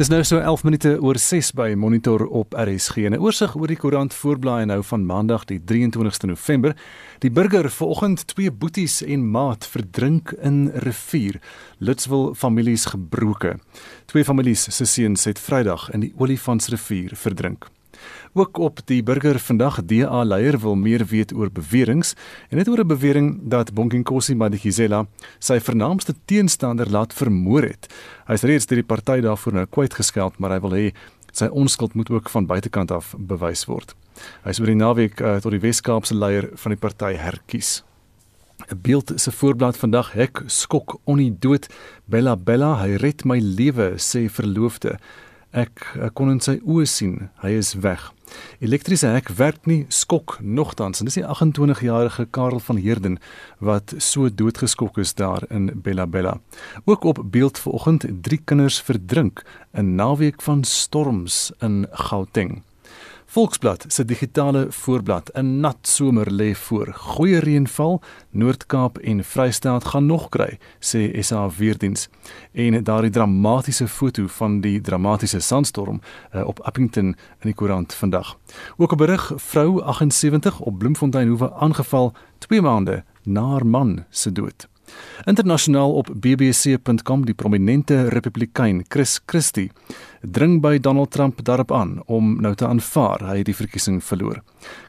[0.00, 3.10] Dis nou so 11 minute oor 6 by Monitor op RSG.
[3.10, 6.76] 'n Oorsig oor die koerant voorblaai nou van Maandag die 23ste November.
[7.18, 11.40] Die burger vanoggend twee boeties en maat verdrink in rivier.
[11.78, 13.58] Lutswil families gebroke.
[14.06, 17.68] Twee families se seuns het Vrydag in die Olifantsrivier verdrink.
[18.32, 22.14] Ook op die burger vandag DA leier wil meer weet oor beweringe
[22.48, 25.06] en net oor 'n bewering dat Bonginkosi Madikizela
[25.38, 27.86] sy vernaamste teenstander laat vermoor het.
[28.26, 30.92] Hy is reeds deur die party daarvoor nou kwytgeskeld, maar hy wil hê
[31.32, 33.94] sy onskuld moet ook van buitekant af bewys word.
[34.44, 37.82] Hy is oor die naweek uh, tot die Wes-Kaapse leier van die party herkies.
[38.68, 41.66] 'n Beeld se voorblad vandag hek skok onie dood
[42.04, 44.98] Bella Bella hy red my lewe sê verloofde
[45.50, 48.04] Ek, ek kon in sy oë sien, hy is weg.
[48.62, 53.18] Elektriese hek werk nie skok nogtans en dis die 28-jarige Karel van Heerden
[53.58, 56.36] wat so doodgeskok is daar in Bella Bella.
[56.86, 59.42] Ook op beeld vanoggend drie kinders verdrink
[59.74, 62.60] in naweek van storms in Gauteng.
[63.30, 66.92] Volksblad se digitale voorblad 'n nat somer lê voor.
[66.94, 72.08] Goeie reënval, Noord-Kaap en Vrystaat gaan nog kry, sê SA Weerdiens.
[72.52, 76.00] En daardie dramatiese foto van die dramatiese sandstorm
[76.34, 78.38] uh, op Appington in die koerant vandag.
[78.76, 84.32] Ook 'n berig vrou 78 op Bloemfontein hoewe aangeval 2 maande na haar man se
[84.32, 84.69] dood.
[85.28, 89.70] Internasionaal op bbc.com die prominente Republikein Chris Christie
[90.20, 94.42] dring by Donald Trump daarop aan om nou te aanvaar hy het die verkiesing verloor.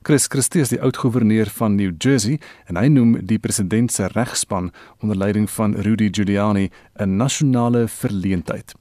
[0.03, 4.71] Chris Christie is die oud-goewerneur van New Jersey en hy noem die president se regspan
[4.99, 8.75] onder leiding van Rudy Giuliani 'n nasionale verleentheid.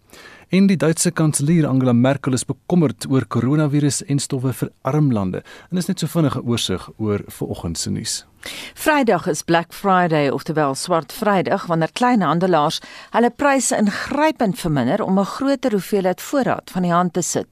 [0.50, 5.44] En die Duitse kanselier Angela Merkel is bekommerd oor koronavirus en stowwe vir arm lande.
[5.70, 8.29] En is net so vinnige oorsig oor vanoggend se nuus.
[8.74, 15.24] Vrydag is Black Friday, oftewel Swart Vrydag, wanneer kleinhandelaars hulle pryse ingrypend verminder om 'n
[15.24, 17.46] groter hoeveelheid voorraad van die hand te sit.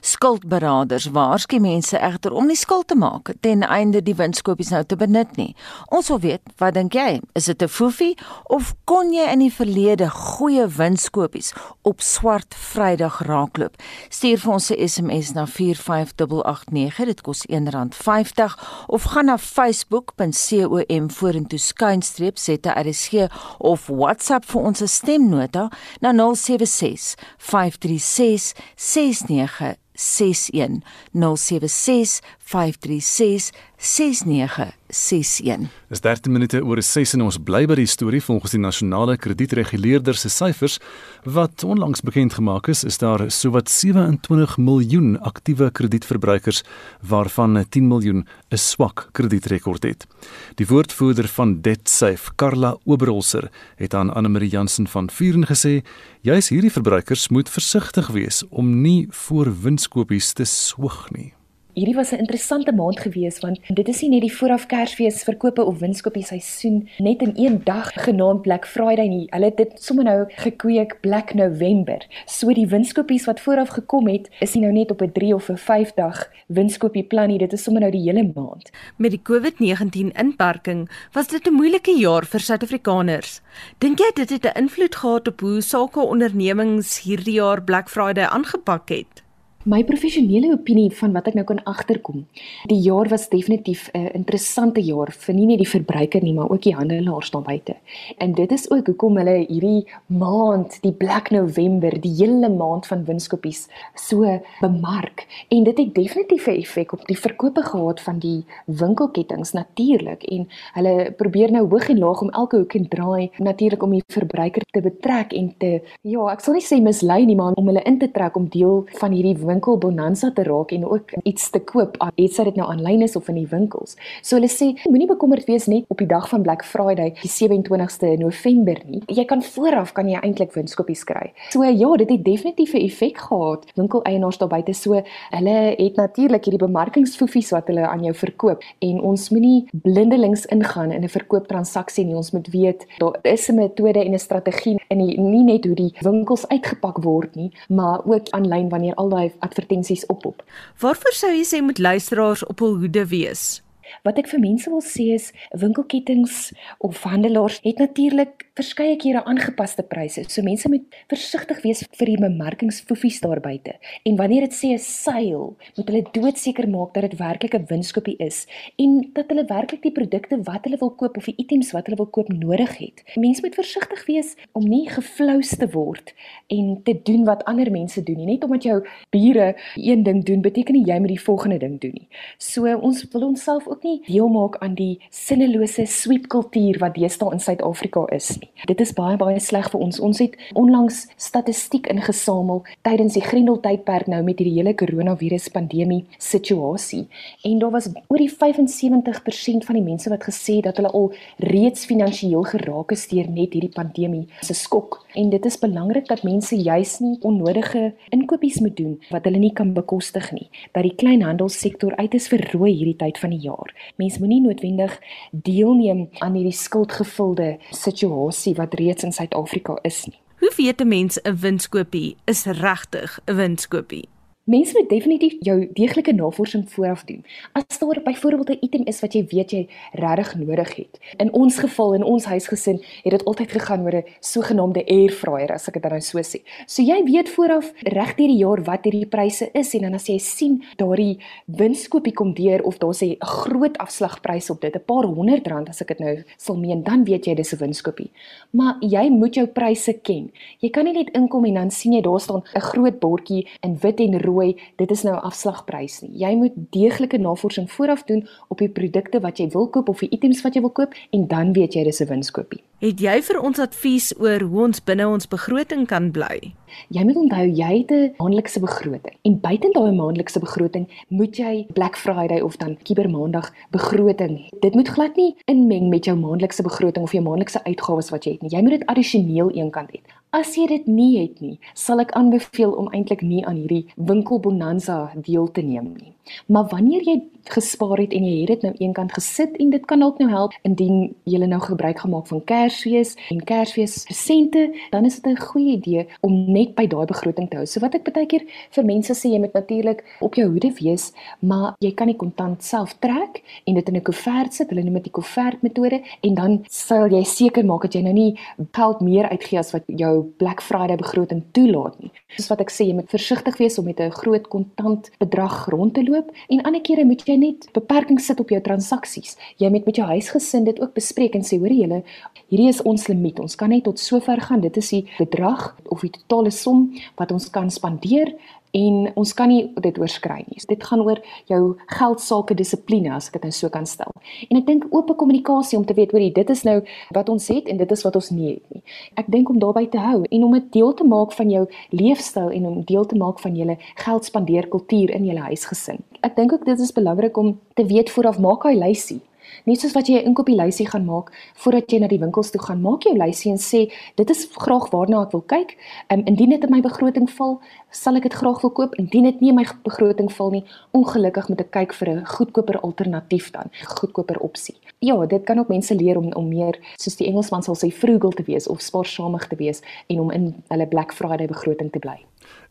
[0.00, 4.96] Skuldberaders waarsku mense egter om nie skuld te maak ten einde die winskoopies nou te
[4.96, 5.56] benut nie.
[5.88, 7.20] Ons wil weet, wat dink jy?
[7.32, 11.52] Is dit 'n foefie of kon jy in die verlede goeie winskoopies
[11.82, 13.76] op Swart Vrydag raakloop?
[14.08, 21.08] Stuur vir ons 'n SMS na 45889, dit kos R1.50 of gaan na facebook.com com
[21.08, 23.28] vorentoe skynstreep ZRSG
[23.60, 25.68] of WhatsApp vir ons stemnota
[26.02, 30.82] na 076 536 6961
[31.14, 35.70] 076 536 6961.
[35.88, 40.16] Dis 13 minute oor 6 en ons bly by die storie volgens die nasionale kredietreguleerder
[40.18, 40.78] se syfers
[41.24, 46.62] wat onlangs bekend gemaak is, is daar sowat 27 miljoen aktiewe kredietverbruikers
[47.00, 50.06] waarvan 10 miljoen 'n swak kredietrekord het.
[50.54, 55.82] Die woordvoerder van DebtSafe, Karla Oberholzer, het aan Anne Marie Jansen van Vuren gesê,
[56.20, 61.34] juis hierdie verbruikers moet versigtig wees om nie voor winskoopies te swoeg nie.
[61.74, 65.64] Hierdie was 'n interessante maand gewees want dit is nie net die vooraf Kersfees verkope
[65.64, 69.26] of winskoopie seisoen net in een dag genaamd Black Friday nie.
[69.30, 72.06] Hulle het dit sommer nou gekweek Black November.
[72.26, 75.48] So die winskoopies wat vooraf gekom het, is nie nou net op 'n 3 of
[75.48, 77.38] 'n 5 dag winskoopie plan nie.
[77.38, 78.70] Dit is sommer nou die hele maand.
[78.96, 83.40] Met die COVID-19 inperking was dit 'n moeilike jaar vir Suid-Afrikaners.
[83.78, 88.24] Dink jy dit het 'n invloed gehad op hoe sake ondernemings hierdie jaar Black Friday
[88.24, 89.23] aangepak het?
[89.64, 92.26] My professionele opinie van wat ek nou kan agterkom.
[92.68, 96.62] Die jaar was definitief 'n interessante jaar vir nie net die verbruiker nie, maar ook
[96.62, 97.76] die handelaars daar buite.
[98.18, 103.04] En dit is ook hoekom hulle hierdie maand, die Black November, die hele maand van
[103.04, 105.26] winskoopies so bemark.
[105.48, 110.48] En dit het definitief 'n effek op die verkope gehad van die winkelketTINGS natuurlik en
[110.74, 114.62] hulle probeer nou hoog en laag om elke hoek en draai natuurlik om die verbruiker
[114.70, 117.98] te betrek en te ja, ek sal nie sê mislei nie, maar om hulle in
[117.98, 121.98] te trek om deel van hierdie winkel bonanza te raak en ook iets te koop,
[122.34, 123.96] sy dit nou aanlyn is of in die winkels.
[124.22, 128.14] So hulle sê moenie bekommerd wees net op die dag van Black Friday, die 27ste
[128.20, 129.02] November nie.
[129.06, 131.30] Jy kan vooraf kan jy eintlik winskoopies kry.
[131.52, 133.66] So ja, dit het definitief 'n effek gehad.
[133.76, 139.00] Winkeleienaars daar buite so, hulle het natuurlik hierdie bemarkingsfoefies wat hulle aan jou verkoop en
[139.00, 142.16] ons moenie blindelings ingaan in 'n verkooptransaksie nie.
[142.16, 145.74] Ons moet weet daar is 'n metode en 'n strategie en nie, nie net hoe
[145.74, 150.42] die winkels uitgepak word nie, maar ook aanlyn wanneer al daai advertensies oppop.
[150.82, 153.63] Waarvoor sou jy sê moet luisteraars op hul hoede wees?
[154.02, 159.82] Wat ek vir mense wil sê is winkelketings of handelaars het natuurlik verskeie kere aangepaste
[159.82, 160.24] pryse.
[160.28, 163.74] So mense moet versigtig wees vir die bemarkingsfoefies daar buite.
[164.06, 168.16] En wanneer dit sê 'n sale, moet hulle doodseker maak dat dit werklik 'n winskoopie
[168.18, 168.46] is
[168.78, 171.96] en dat hulle werklik die produkte wat hulle wil koop of die items wat hulle
[171.96, 173.02] wil koop nodig het.
[173.16, 176.14] Mense moet versigtig wees om nie geflous te word
[176.48, 178.26] en te doen wat ander mense doen nie.
[178.26, 181.94] Net omdat jou bure een ding doen, beteken nie jy moet die volgende ding doen
[181.94, 182.08] nie.
[182.38, 187.32] So ons wil onsself ook nie deel maak aan die sinnelose sweep kultuur wat deesdae
[187.34, 188.50] in Suid-Afrika is nie.
[188.70, 190.00] Dit is baie baie sleg vir ons.
[190.00, 197.04] Ons het onlangs statistiek ingesamel tydens die Grendeltydperk nou met hierdie hele koronavirus pandemie situasie
[197.42, 201.10] en daar was oor die 75% van die mense wat gesê dat hulle al
[201.42, 205.00] reeds finansiëel geraak is deur net hierdie pandemie se skok.
[205.18, 209.52] En dit is belangrik dat mense juis nie onnodige inkopies moet doen wat hulle nie
[209.54, 210.48] kan bekostig nie.
[210.74, 213.63] Dat die kleinhandelssektor uit is verrooi hierdie tyd van die jaar.
[213.96, 214.98] Mense moenie noodwendig
[215.30, 220.18] deelneem aan hierdie skuldgevulde situasie wat reeds in Suid-Afrika is nie.
[220.38, 224.08] Hoe weet 'n mens 'n winskoopie is regtig 'n winskoopie?
[224.44, 227.22] Mense moet definitief jou deeglike navorsing vooraf doen.
[227.56, 230.98] As daar byvoorbeeld 'n item is wat jy weet jy regtig nodig het.
[231.16, 235.52] In ons geval in ons huisgesin het dit altyd gegaan oor 'n sogenaamde air fryer
[235.52, 236.40] as ek dit nou so sê.
[236.66, 240.06] So jy weet vooraf reg deur die jaar wat hierdie pryse is en dan as
[240.06, 244.84] jy sien daardie winskoopie kom deur of daar sê 'n groot afslagprys op dit, 'n
[244.84, 248.10] paar honderd rand as ek dit nou sal meen, dan weet jy dis 'n winskoopie.
[248.50, 250.30] Maar jy moet jou pryse ken.
[250.60, 253.78] Jy kan nie net inkom en dan sien jy daar staan 'n groot bordjie in
[253.80, 256.18] wit en rooi rooi, dit is nou 'n afslagprys nie.
[256.18, 260.10] Jy moet deeglike navorsing vooraf doen op die produkte wat jy wil koop of die
[260.10, 262.62] items wat jy wil koop en dan weet jy dis 'n winskoopie.
[262.78, 266.52] Het jy vir ons advies oor hoe ons binne ons begroting kan bly?
[266.88, 271.66] Jy moet onthou jy het 'n maandelikse begroting en buite daai maandelikse begroting moet jy
[271.72, 274.48] Black Friday of dan Cybermaandag begroting.
[274.60, 278.32] Dit moet glad nie inmeng met jou maandelikse begroting of jou maandelikse uitgawes wat jy
[278.32, 278.50] het nie.
[278.50, 280.00] Jy moet dit addisioneel eenkant hê.
[280.34, 284.40] As jy dit nie het nie, sal ek aanbeveel om eintlik nie aan hierdie winkel
[284.42, 286.10] bonanza deel te neem nie.
[286.50, 287.14] Maar wanneer jy
[287.52, 290.54] gespaar het en jy het dit nou eenkant gesit en dit kan dalk nou help
[290.64, 295.76] indien jy nou gebruik gemaak van Kersfees en Kersfees presente, dan is dit 'n goeie
[295.76, 297.66] idee om net by daai begroting te hou.
[297.66, 301.12] So wat ek baie keer vir mense sê, jy moet natuurlik op jou hoede wees,
[301.40, 304.70] maar jy kan die kontant self trek en dit in 'n koevert sit.
[304.70, 308.12] Hulle noem dit die koevert metode en dan sal jy seker maak dat jy nou
[308.12, 308.38] nie
[308.72, 312.10] geld meer uitgee as wat jou Black Friday begroting toelaat nie.
[312.36, 315.94] Soos wat ek sê, jy moet versigtig wees om met 'n groot kontant bedrag rond
[315.94, 319.36] te loop en ander kere moet jy net beperkings sit op jou transaksies.
[319.58, 322.02] Jy moet met jou huisgesin dit ook bespreek en sê, hoor julle,
[322.48, 323.40] hierdie is ons limiet.
[323.40, 324.60] Ons kan net tot sover gaan.
[324.60, 328.34] Dit is die bedrag of die totale som wat ons kan spandeer
[328.74, 330.58] en ons kan nie dit oorskry nie.
[330.68, 331.20] Dit gaan oor
[331.50, 331.60] jou
[331.94, 334.10] geldsaake dissipline as ek dit nou so kan stel.
[334.48, 336.80] En ek dink oop kommunikasie om te weet hoor dit is nou
[337.14, 338.82] wat ons het en dit is wat ons nie het nie.
[339.20, 342.50] Ek dink om daarbey te hou en om dit deel te maak van jou leefstyl
[342.50, 346.02] en om deel te maak van julle geldspandeer kultuur in julle huisgesin.
[346.26, 349.20] Ek dink ook dit is belangrik om te weet vooraf maak hy lysie.
[349.64, 352.80] Net soos wat jy 'n inkopieslysie gaan maak voordat jy na die winkels toe gaan,
[352.80, 355.76] maak jou lysie en sê dit is graag waarna ek wil kyk.
[356.10, 357.60] Um, indien dit in my begroting val,
[357.90, 358.94] sal ek dit graag wil koop.
[358.94, 362.80] Indien dit nie in my begroting val nie, ongelukkig moet ek kyk vir 'n goedkoper
[362.80, 364.74] alternatief dan, 'n goedkoper opsie.
[365.00, 368.32] Ja, dit kan ook mense leer om om meer soos die Engelsman sal sê frugal
[368.32, 372.24] te wees of spaarsamig te wees en om in hulle Black Friday begroting te bly.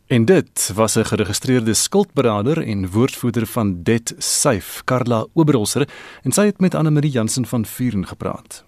[0.06, 5.88] En dit was 'n geregistreerde skuldberader en woordvoerder van Debt Safe, Karla Oberholzer,
[6.22, 8.64] en sy het met Anne Marie Jansen van Vuren gepraat.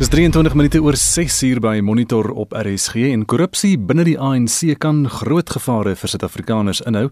[0.00, 4.78] Dis 23 minute oor 6 uur by Monitor op RSG en korrupsie binne die ANC
[4.80, 7.10] kan groot gevare vir Suid-Afrikaners inhou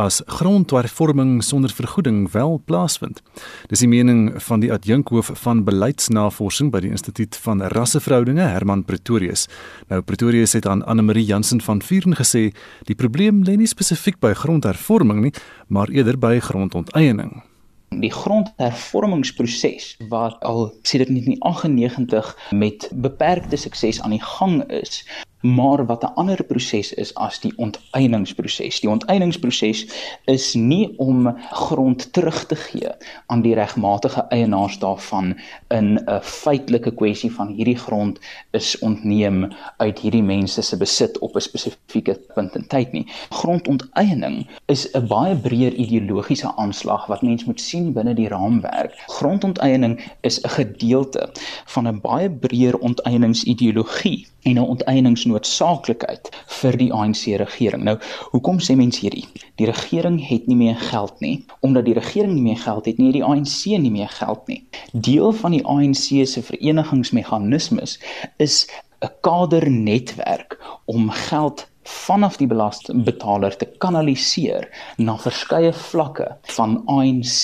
[0.00, 3.20] as grondhervorming sonder vergoeding wel plaasvind.
[3.68, 9.44] Dis die mening van die adjunkhoof van beleidsnavorsing by die Instituut van Rasseverhoudinge, Herman Pretorius.
[9.92, 12.54] Nou Pretorius het aan Anne Marie Jansen van Vuren gesê,
[12.88, 15.36] die probleem lê nie spesifiek by grondhervorming nie,
[15.68, 17.42] maar eerder by grondonteiening.
[17.90, 25.02] Die grondhervormingsproses wat al sedert 1998 met beperkte sukses aan die gang is,
[25.40, 28.80] maar wat 'n ander proses is as die onteieningsproses.
[28.80, 29.86] Die onteieningsproses
[30.24, 32.88] is nie om grond terug te gee
[33.26, 38.18] aan die regmatige eienaars daarvan in 'n feitelike kwessie van hierdie grond
[38.50, 43.06] is ontneem uit hierdie mense se besit op 'n spesifieke punt in tyd nie.
[43.30, 48.94] Grondonteiening is 'n baie breër ideologiese aanslag wat mens moet sien binne die raamwerk.
[49.06, 51.30] Grondonteiening is 'n gedeelte
[51.64, 57.82] van 'n baie breër onteieningsideologie en 'n onteieningsnoodsaaklikheid vir die ANC regering.
[57.82, 57.98] Nou,
[58.30, 59.26] hoekom sê mense hierdie?
[59.54, 61.44] Die regering het nie meer geld nie.
[61.60, 64.68] Omdat die regering nie meer geld het nie, het die ANC nie meer geld nie.
[64.92, 68.00] Deel van die ANC se verenigingsmeganismes
[68.36, 68.66] is
[69.00, 74.68] 'n kadernetwerk om geld vanaf die belastingbetaler te kanaliseer
[74.98, 77.42] na verskeie vlakke van ANC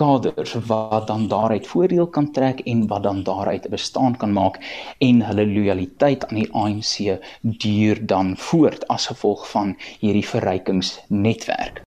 [0.00, 4.60] kaders wat dan daaruit voordeel kan trek en wat dan daaruit 'n bestaan kan maak
[4.98, 11.82] en hulle lojaliteit aan die ANC duur dan voort as gevolg van hierdie verrykingsnetwerk.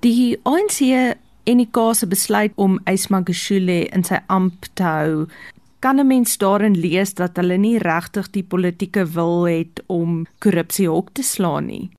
[0.00, 0.80] Die ANC
[1.44, 5.26] en die kase besluit om Ysmagashule in sy amp te hou
[5.78, 10.88] kan 'n mens daarin lees dat hulle nie regtig die politieke wil het om korrupsie
[10.88, 11.90] hok te slaan nie.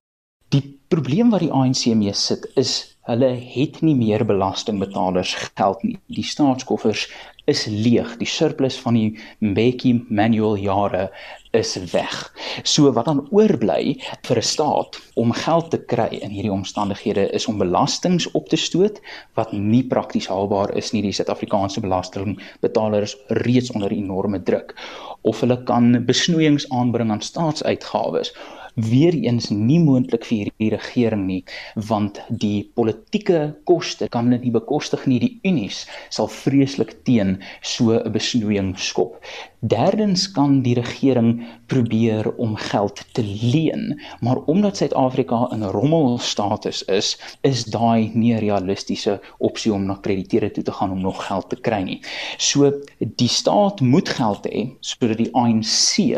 [0.48, 5.98] Die probleem wat die ANC mee sit is hulle het nie meer belastingbetalers geld nie.
[6.06, 7.08] Die staatskoffers
[7.48, 8.16] is leeg.
[8.20, 11.08] Die surplus van die Mbeki manual jare
[11.56, 12.16] is weg.
[12.62, 13.96] So wat dan oorbly
[14.28, 18.56] vir 'n staat om geld te kry in hierdie omstandighede is om belastings op te
[18.56, 19.00] stoot
[19.34, 21.02] wat nie prakties haalbaar is nie.
[21.02, 24.74] Die Suid-Afrikaanse belastingbetalers reeds onder enorme druk
[25.22, 28.34] of hulle kan besnoeiings aanbring aan staatsuitgawes
[28.78, 31.40] weer eens nie moontlik vir hierdie regering nie
[31.88, 37.98] want die politieke koste kan dit nie bekostig nie die unies sal vreeslik teen so
[37.98, 39.18] 'n besnoeiing skop.
[39.60, 47.18] Derdens kan die regering probeer om geld te leen, maar omdat Suid-Afrika in rommelstatus is,
[47.42, 51.48] is daai nie 'n realistiese opsie om na krediteure toe te gaan om nog geld
[51.50, 52.00] te kry nie.
[52.38, 56.14] So die staat moet geld hê sodat die ANC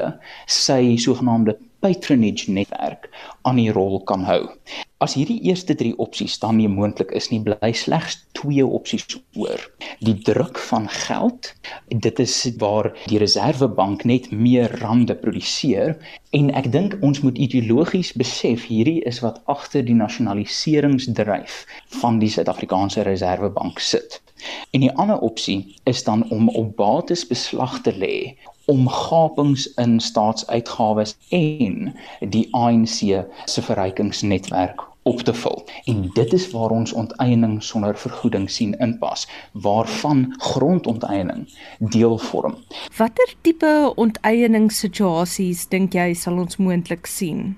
[0.46, 3.08] sy sogenaamde patronage netwerk
[3.42, 4.44] aan die rol kan hou.
[5.00, 9.06] As hierdie eerste 3 opsies dan nie moontlik is nie, bly slegs twee opsies
[9.40, 9.62] oor.
[10.04, 11.54] Die druk van geld,
[11.88, 15.96] dit is waar die Reservebank net meer rande produseer
[16.36, 21.62] en ek dink ons moet ideologies besef hierdie is wat agter die nasionaliseringsdryf
[22.02, 24.20] van die Suid-Afrikaanse Reservebank sit.
[24.76, 28.14] En die ander opsie is dan om op bates beslag te lê
[28.70, 31.90] om gapings in staatsuitgawes en
[32.36, 35.64] die ANC se verrykingsnetwerk op te vul.
[35.84, 41.48] En dit is waar ons onteiening sonder vergoeding sien inpas, waarvan grondonteiening
[41.78, 42.54] deel vorm.
[42.96, 47.56] Watter tipe onteieningssituasies dink jy sal ons moontlik sien?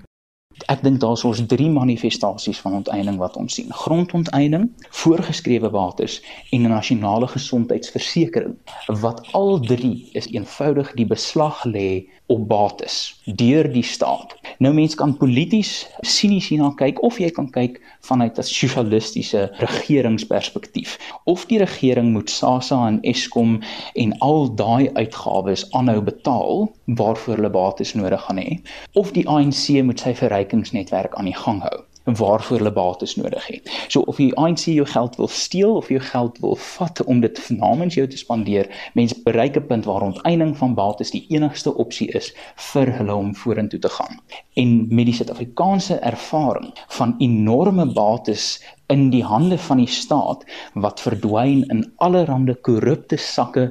[0.71, 3.71] Ek dink daar's ons drie manifestasies van onteiening wat ons sien.
[3.73, 4.69] Grondonteiening,
[5.01, 6.19] voorgeskrewe bates
[6.51, 8.55] en 'n nasionale gesondheidsversekering
[9.01, 14.35] wat al drie is eenvoudig die beslag lê op bates deur die staat.
[14.57, 20.97] Nou mense kan polities sinies hierna kyk of jy kan kyk vanuit 'n sosialistiese regeringsperspektief.
[21.25, 23.61] Of die regering moet SASSA en Eskom
[23.93, 28.59] en al daai uitgawes aanhou betaal waarvoor hulle bates nodig gaan hê,
[28.93, 33.71] of die ANC moet sy verrykingsnetwerk aan die gang hou waarvoor hulle bates nodig het.
[33.87, 37.41] So of die ANC jou geld wil steel of jou geld wil vat om dit
[37.49, 42.11] namens jou te spandeer, mense bereik 'n punt waar onteiening van bates die enigste opsie
[42.11, 44.19] is vir hulle om vorentoe te gaan.
[44.53, 48.63] En met die Suid-Afrikaanse ervaring van enorme bates
[48.93, 50.43] in die hande van die staat
[50.85, 53.63] wat verdwyn in allerlei korrupte sakke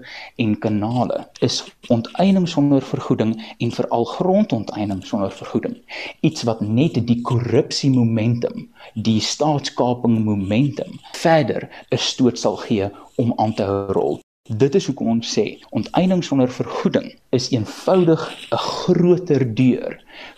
[0.44, 1.60] en kanale is
[1.96, 5.76] onteiening sonder vergoeding en veral grondonteiening sonder vergoeding.
[6.26, 8.66] Iets wat net die korrupsie momentum
[9.08, 14.20] die staatskaping momentum verder 'n stoot sal gee om aan te rol.
[14.42, 18.22] Dit is hoekom ons sê onteiening sonder vergoeding is eenvoudig
[18.52, 19.92] 'n groter deur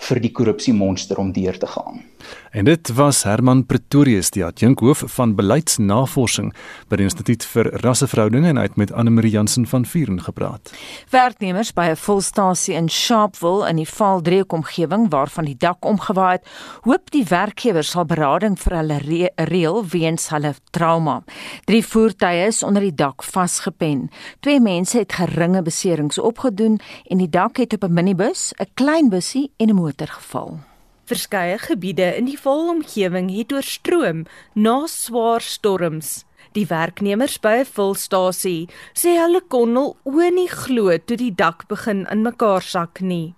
[0.07, 2.03] vir die korrupsiemonster om deur te gaan
[2.51, 6.53] En dit was Herman Pretorius, die adjunkhoof van beleidsnavorsing
[6.89, 10.71] by die Instituut vir Rasseverhoudinge en uit met Anne Marie Jansen van Vuren gepraat.
[11.11, 16.49] Werknemers by 'n volstasie in Sharpeville in die Valdreek omgewing waarvan die dak omgewaai het,
[16.83, 21.23] hoop die werkgewers sal berading vir hulle re reël weens hulle trauma.
[21.65, 24.11] Drie voertuie is onder die dak vasgepen.
[24.41, 26.79] Twee mense het geringe beserings opgedoen
[27.09, 30.59] en die dak het op 'n minibus, 'n klein bussie en 'n motor geval.
[31.05, 34.25] Verskeie gebiede in die volomgewing het oorstroom
[34.55, 36.25] na swaar storms.
[36.53, 41.67] Die werknemers by 'n volstasie sê hulle kon al oë nie glo toe die dak
[41.69, 43.35] begin in mekaar sak nie.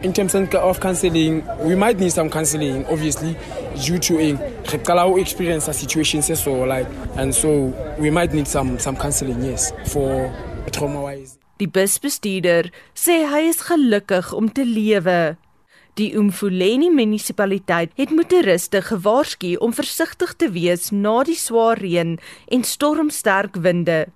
[0.00, 3.36] In terms of counseling, we might need some counseling, obviously,
[3.86, 4.38] due to in
[5.18, 10.32] experience a situation so like, and so we might need some some counseling, yes, for
[10.70, 11.43] trauma wise.
[11.62, 15.36] Die busbestuurder sê hy is gelukkig om te lewe.
[15.94, 22.16] Die Umfuleni munisipaliteit het motoriste gewaarsku om versigtig te wees na die swaar reën
[22.50, 24.08] en stormsterk winde.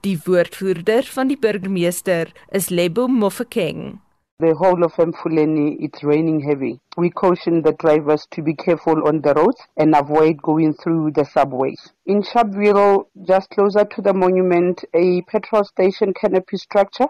[0.00, 3.98] Die woordvoerder van die burgemeester is Lebo Mofokeng.
[4.38, 6.78] The whole of Mfuleni, it's raining heavy.
[6.98, 11.24] We caution the drivers to be careful on the roads and avoid going through the
[11.24, 11.94] subways.
[12.04, 17.08] In Sharpeville, just closer to the monument, a petrol station canopy structure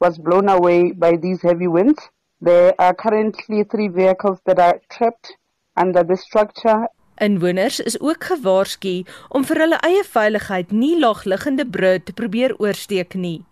[0.00, 1.98] was blown away by these heavy winds.
[2.40, 5.32] There are currently three vehicles that are trapped
[5.76, 6.86] under the structure.
[7.20, 9.02] Inwoners is ook gewaarsku
[9.34, 13.42] om vir hulle eie veiligheid nie laagliggende brûe te probeer oorsteek nie.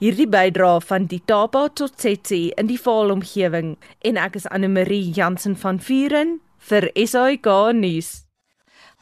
[0.00, 4.68] Hierdie bydra van die Tapa tot Tsetsi in die Vaal omgewing en ek is Anne
[4.68, 8.23] Marie Jansen van Vuren vir SAK nuus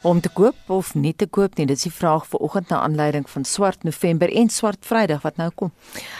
[0.03, 1.65] om te koop of nie te koop nie.
[1.65, 5.37] Dit is die vraag vir oggend na aanleiding van Swart November en Swart Vrydag wat
[5.39, 5.71] nou kom.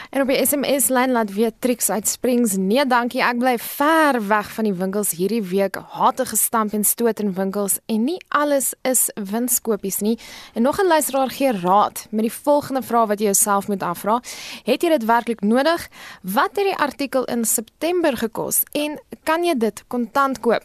[0.09, 2.55] En op die SMS lyn laat weer Trix uit Springs.
[2.55, 3.19] Nee, dankie.
[3.23, 5.79] Ek bly ver weg van die winkels hierdie week.
[5.97, 10.15] Hate gestamp en stoot in winkels en nie alles is winskoopies nie.
[10.53, 14.21] En nog 'n luisteraar gee raad met die volgende vraag wat jy jouself moet afvra.
[14.63, 15.89] Het jy dit werklik nodig?
[16.21, 20.63] Wat het die artikel in September gekos en kan jy dit kontant koop?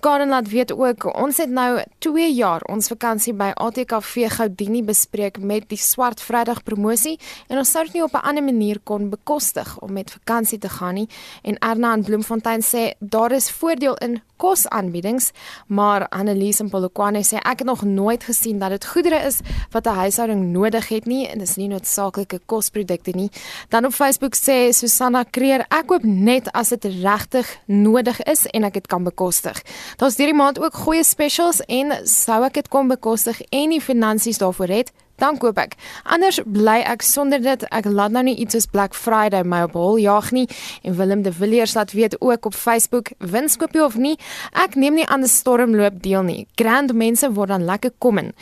[0.00, 5.38] Karen laat weet ook ons het nou 2 jaar ons vakansie by ATKV Goudini bespreek
[5.38, 9.10] met die Swart Vrydag promosie en ons sou dit nie op 'n ander manier kon
[9.10, 11.08] bekostig om met vakansie te gaan nie.
[11.42, 15.32] En Erna in Bloemfontein sê daar is voordeel in kosaanbiedings
[15.66, 19.86] maar Annelies in Polokwane sê ek het nog nooit gesien dat dit goedere is wat
[19.86, 23.30] 'n huishouding nodig het nie en dis nie noodsaaklike kosprodukte nie.
[23.68, 28.64] Dan op Facebook sê Susanna Kreer ek koop net as dit regtig nodig is en
[28.64, 29.62] ek dit kan bekostig.
[29.96, 34.68] Daar's hierdie maand ook goeie specials en sou dit kon bekostig en die finansies daarvoor
[34.68, 35.74] het, dan koop ek.
[36.04, 37.64] Anders bly ek sonder dit.
[37.74, 40.46] Ek laat nou nie iets soos Black Friday my op hol jag nie
[40.82, 44.16] en Willem de Villiers laat weet ook op Facebook winskoopie of nie.
[44.52, 46.46] Ek neem nie aan die stormloop deel nie.
[46.60, 48.32] Grand mense word dan lekker kom in.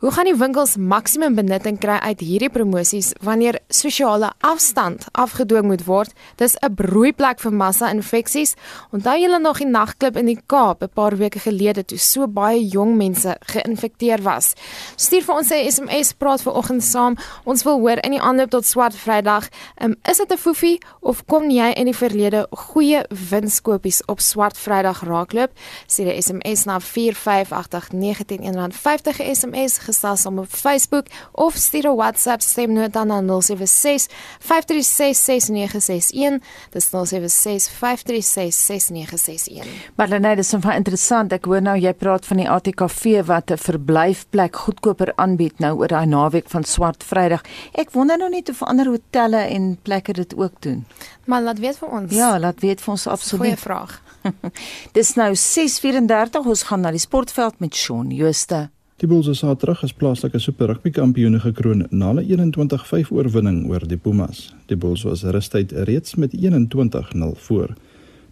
[0.00, 5.86] Hoe gaan die winkels maksimum benutting kry uit hierdie promosies wanneer sosiale afstand afgedwing moet
[5.86, 6.12] word?
[6.36, 8.54] Dis 'n broeiplek vir massa-infeksies.
[8.92, 12.68] Onthou julle nog die nagklub in die Kaap 'n paar weke gelede toe so baie
[12.68, 14.54] jong mense geïnfekteer was?
[14.96, 17.14] Stuur vir ons 'n SMS praat ver oggend saam.
[17.44, 19.46] Ons wil hoor in die aanloop tot Swart Vrydag,
[19.82, 24.58] um, is dit 'n foefie of kom jy in die verlede goeie winskoopies op Swart
[24.58, 25.50] Vrydag raakloop?
[25.86, 32.42] Stuur 'n SMS na 4588919 R50 SMS gestel saam op Facebook of stuur 'n WhatsApp
[32.42, 34.06] stemnota na 076
[34.40, 36.42] 5366961.
[36.70, 39.66] Dis 076 5366961.
[39.94, 41.32] Maar dan net is dit interessant.
[41.32, 45.88] Ek hoor nou jy praat van die ATKV wat 'n verblyfplek goedkoper aanbied nou oor
[45.88, 47.44] daai naweek van Swart Vrydag.
[47.72, 50.84] Ek wonder nou net of ander hotelle en plekke dit ook doen.
[51.26, 52.14] Maar laat weet vir ons.
[52.14, 53.44] Ja, laat weet vir ons absoluut.
[53.44, 54.00] Goeie vraag.
[54.98, 56.46] Dis nou 6:34.
[56.46, 58.68] Ons gaan na die sportveld met Shaun Jooste.
[58.96, 63.84] Die Bulls is terug as plaaslike Super Rugby kampioene gekroon na 'n 21-5 oorwinning oor
[63.86, 64.54] die Pumas.
[64.66, 67.74] Die Bulls was rustyd reeds met 21-0 voor.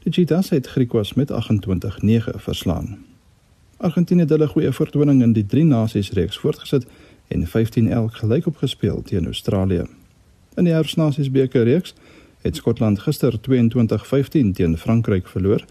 [0.04, 2.98] Die Cheetahs het Griekwas met 28-9 verslaan.
[3.76, 6.86] Argentinië het hulle goeie vertoning in die drie nasies reeks voortgesit
[7.28, 9.84] en 15 elk gelyk opgespeel teen Australië.
[10.54, 11.94] In die Herfsnasies beker reeks
[12.40, 15.64] het Skotland gister 22-15 teen Frankryk verloor.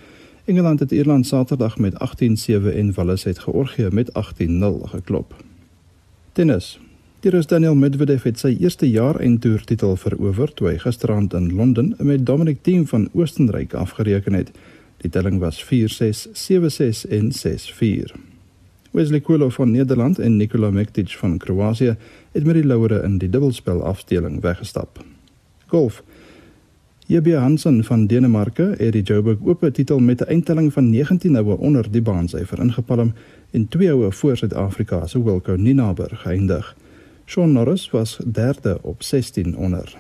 [0.46, 5.36] Engeland het Ierland Saterdag met 18-7 en Wales het Georgië met 18-0 geklop.
[6.32, 6.80] Tennis.
[7.20, 11.54] Die Rus Daniel Medvedev het sy eerste jaar eindtoer titel verower toe hy gisterand in
[11.56, 14.52] Londen met Dominic Thiem van Oostenryk afgereken het.
[14.98, 18.33] Die telling was 4-6, 7-6 en 6-4.
[18.94, 21.96] Wesley Kulo van Nederland en Nikola Mektic van Kroasie
[22.32, 25.00] het met die laure in die dubbelspel afdeling weggestap.
[25.68, 26.04] Golf.
[27.08, 31.58] JB Hansen van Denemarke het die Joburg Ope titel met 'n eindtelling van 19 houe
[31.58, 33.14] onder die baansyfer ingepalm
[33.52, 36.76] en twee houe voor Suid-Afrika se Wilco Ninaber geëindig.
[37.26, 39.98] Shaun Norris was derde op 16 onder.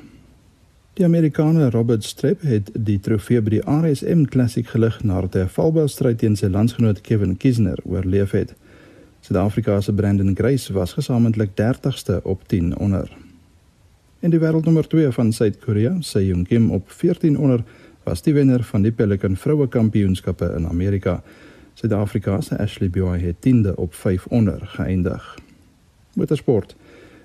[0.93, 5.49] Die Amerikaner Robert Streb het die trofee by die RSM Classic gelig nadat hy 'n
[5.49, 8.53] valbylstryd teen sy landsgenoot Kevin Kisner oorleef het.
[9.23, 13.11] Suid-Afrika se Brandon Grace was gesamentlik 30ste op 10 onder.
[14.19, 17.63] En die wêreldnommer 2 van Suid-Korea, Seung Kim op 14 onder,
[18.03, 21.21] was die wenner van die Pelican Vroue Kampioenskappe in Amerika.
[21.73, 25.37] Suid-Afrika se Ashley Boy het 10de op 5 onder geëindig.
[26.13, 26.75] Motorsport.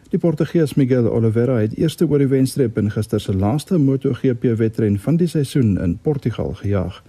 [0.09, 4.99] Die Portugees Miguel Oliveira het eerste oor die wenstreep in gister se laaste MotoGP wedren
[4.99, 7.03] van die seisoen in Portugal gejaag.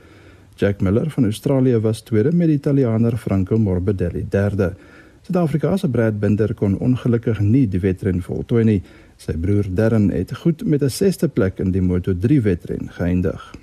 [0.60, 4.74] Jack Miller van Australië was tweede met die Italiaaner Franco Morbidelli derde.
[5.22, 8.82] Suid-Afrika se Brad Binder kon ongelukkig nie die wedren voltooi nie.
[9.16, 13.56] Sy broer Darren het goed met 'n sesde plek in die Moto3 wedren geëindig.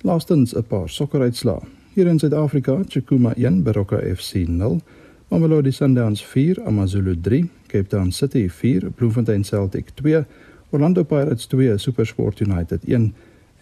[0.00, 1.60] Laastens 'n paar sokkeruitslae.
[1.94, 4.80] Hier in Suid-Afrika, Chukuma 1 Baroka FC 0,
[5.28, 10.24] Mamelodi Sundowns 4 AmaZulu 3, Cape Town City 4, Bloemfontein Celtic 2,
[10.70, 13.14] Orlando Pirates 2, SuperSport United 1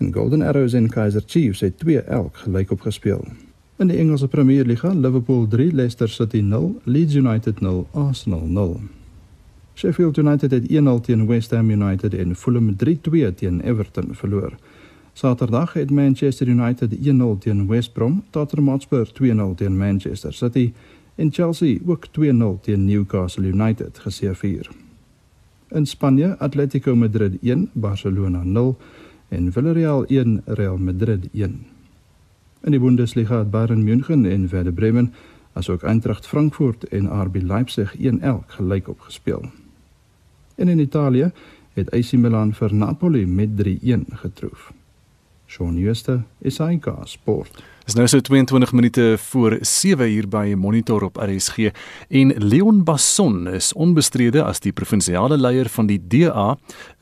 [0.03, 3.25] en Golden Arrows en Kaizer Chiefs het 2 elk gelyk opgespeel.
[3.77, 8.81] In die Engelse Premier Liga, Liverpool 3, Leicester City 0, Leeds United 0, Arsenal 0.
[9.75, 14.53] Sheffield United het 1-0 teen West Ham United en Fulham 3-2 teen Everton verloor.
[15.13, 20.73] Saterdag het Manchester United 1-0 teen West Brom, Tottenham Hotspur 2-0 teen Manchester City
[21.15, 24.69] en Chelsea ook 2-0 teen Newcastle United geseëvier.
[25.69, 28.77] In Spanje, Atletico Madrid 1, Barcelona 0
[29.33, 31.67] en Villarreal 1, Real Madrid 1.
[32.63, 35.15] In die Bundesliga het Bayern München en Werder Bremen
[35.53, 39.49] asook Eintracht Frankfurt en RB Leipzig 1-1 gelyk opgespeel.
[40.55, 41.31] En in Italië
[41.73, 44.73] het AC Milan vir Napoli met 3-1 getroof.
[45.53, 47.61] Shaun Schuster, SAK Sport.
[47.85, 51.73] Dis nou so 22 minute voor 7 uur by Monitor op RSG
[52.09, 56.55] en Leon Basson is onbestrede as die provinsiale leier van die DA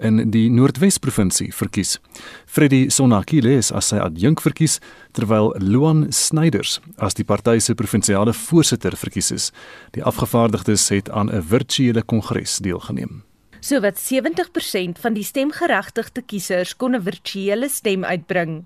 [0.03, 1.99] in die Noordwes provinsie verkies.
[2.47, 4.81] Freddy Sonakile is as sy adjunk verkies
[5.15, 9.51] terwyl Luan Snyders as die party se provinsiale voorsitter verkies is.
[9.95, 13.30] Die afgevaardigdes het aan 'n virtuele kongres deelgeneem.
[13.61, 18.65] Sowat 70% van die stemgeregtigde kiesers kon 'n virtuele stem uitbring.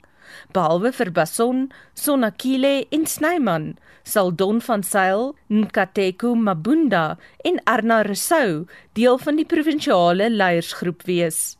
[0.53, 8.67] Behalwe vir Bason, Sonakile en Snyman, sal Don van Sail, Nkateko Mabunda en Arna Resou
[8.93, 11.57] deel van die provinsiale leiersgroep wees.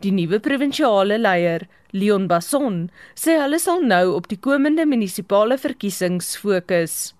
[0.00, 6.36] Die nuwe provinsiale leier, Leon Bason, sê hulle sal nou op die komende munisipale verkiesings
[6.36, 7.14] fokus.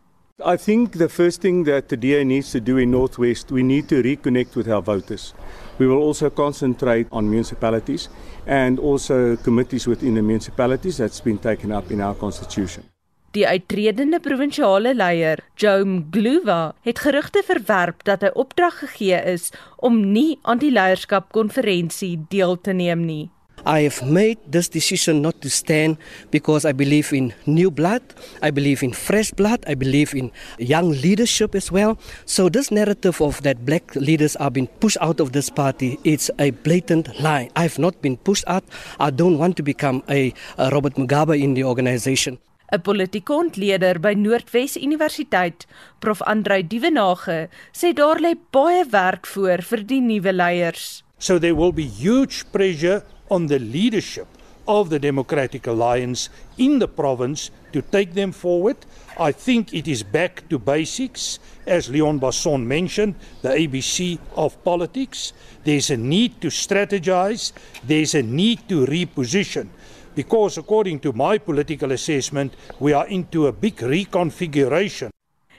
[0.45, 3.89] I think the first thing that the DA needs to do in Northwest, we need
[3.89, 5.35] to reconnect with our voters.
[5.79, 8.09] We will also concentrate on municipalities
[8.47, 12.85] and also committees within the municipalities that's been taken up in our constitution.
[13.31, 19.99] Die uitredende provinsiale leier, Joe Mgluva, het gerugte verwerp dat hy opdrag gegee is om
[20.13, 23.27] nie aan die leierskapkonferensie deel te neem nie.
[23.69, 25.99] I have made this decision not to stand
[26.31, 28.01] because I believe in new blood,
[28.41, 31.99] I believe in fresh blood, I believe in young leadership as well.
[32.25, 36.31] So this narrative of that black leaders are being pushed out of this party, it's
[36.39, 37.51] a blatant lie.
[37.57, 38.65] I've not been pushed out.
[38.99, 42.39] I don't want to become a, a Robert Mugabe in the organization.
[42.73, 45.67] 'n Politieke ontleder by Noordwes Universiteit,
[46.01, 51.05] Prof Andrei Dievenage, sê daar lê baie werk voor vir die nuwe leiers.
[51.19, 54.27] So there will be huge pressure on the leadership
[54.69, 58.77] of the Democratic Alliance in the province to take them forward.
[59.19, 65.33] I think it is back to basics, as Leon Basson mentioned, the ABC of politics.
[65.65, 69.69] There's a need to strategize, there's a need to reposition.
[70.15, 75.11] Because, according to my political assessment, we are into a big reconfiguration.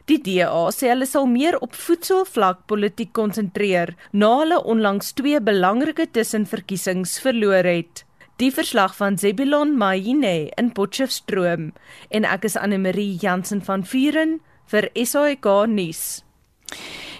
[0.09, 6.07] Die DA sê hulle sal meer op voedselvlak politiek konsentreer na hulle onlangs twee belangrike
[6.17, 8.01] tussenverkiesings verloor het.
[8.41, 11.69] Die verslag van Zebulon Mayine in Potchefstroom
[12.09, 14.39] en ek is Anne Marie Jansen van Vuren
[14.73, 16.23] vir SAK nuus.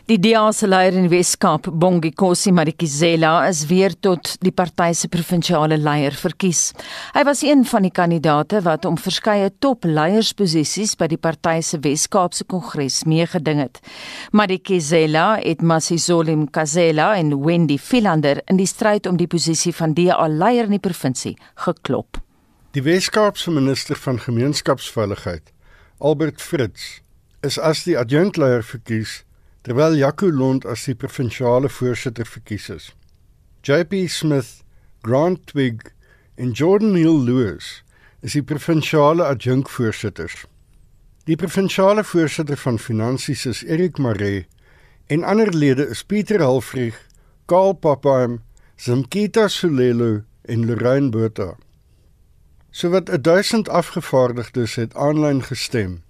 [0.09, 5.05] Die DA se leier in Weskaap, Bongi Kosi Madikizela, is weer tot die party se
[5.13, 6.71] provinsiale leier verkies.
[7.13, 12.47] Hy was een van die kandidaate wat om verskeie topleiersposisies by die party se Weskaapse
[12.49, 13.77] kongres meegeding het.
[14.33, 20.25] Madikizela het Masizole Mkazela en Wendy Philander in die stryd om die posisie van DA
[20.25, 21.35] leier in die provinsie
[21.67, 22.17] geklop.
[22.73, 25.53] Die Weskaapse minister van gemeenskapsveiligheid,
[26.01, 27.03] Albert Fritz,
[27.45, 29.19] is as die adjunkleier verkies
[29.61, 32.91] terwyl Jaco Lond as die provinsiale voorsitter verkies is.
[33.63, 34.63] JP Smith,
[35.03, 35.91] Grant Twig
[36.35, 37.83] en Jordan Hill Lewis
[38.21, 40.45] is die provinsiale adjunkvoorsitters.
[41.27, 44.47] Die provinsiale voorsitter van finansies is Erik Maree
[45.09, 46.97] en ander lede is Pieter Halfrich,
[47.45, 48.39] Karl Papheim,
[48.77, 51.55] Zimkita Sulelo en Lorraine Botha.
[52.71, 56.03] Sowat 1000 afgevaardigdes het aanlyn gestem.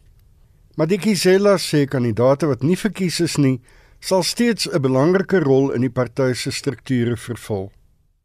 [0.80, 3.58] Madikizela sê kandidaate wat nie verkies is nie,
[4.00, 7.66] sal steeds 'n belangrike rol in die party se strukture vervul.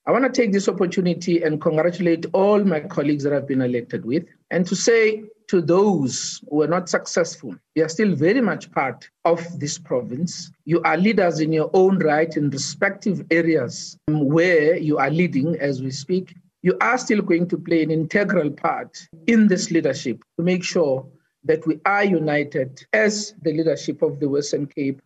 [0.06, 4.04] I want to take this opportunity and congratulate all my colleagues that I've been elected
[4.04, 8.70] with and to say to those who are not successful, you are still very much
[8.70, 10.52] part of this province.
[10.64, 15.82] You are leaders in your own right in respective areas where you are leading as
[15.82, 16.36] we speak.
[16.62, 21.04] You are still going to play an integral part in this leadership to make sure
[21.44, 25.00] that we are united as the leadership of the Western Cape.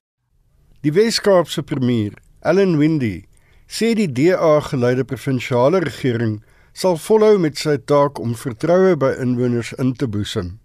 [0.83, 3.27] Die Wes-Kaapse premier, Ellen Windy,
[3.67, 6.39] sê die DA-geleide provinsiale regering
[6.73, 10.57] sal volhou met sy taak om vertroue by inwoners in te boesem.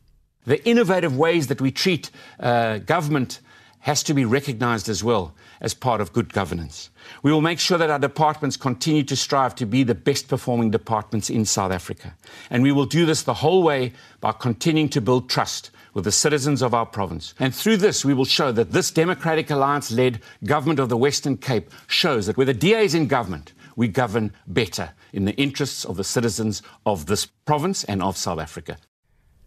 [0.46, 3.40] The innovative ways that we treat uh, government
[3.84, 6.90] has to be recognized as well as part of good governance.
[7.22, 10.72] We will make sure that our departments continue to strive to be the best performing
[10.72, 12.16] departments in South Africa.
[12.50, 13.92] And we will do this the whole way
[14.22, 17.34] by continuing to build trust with the citizens of our province.
[17.40, 21.36] And through this, we will show that this Democratic Alliance led government of the Western
[21.36, 25.84] Cape shows that where the DA is in government, we govern better in the interests
[25.84, 28.78] of the citizens of this province and of South Africa.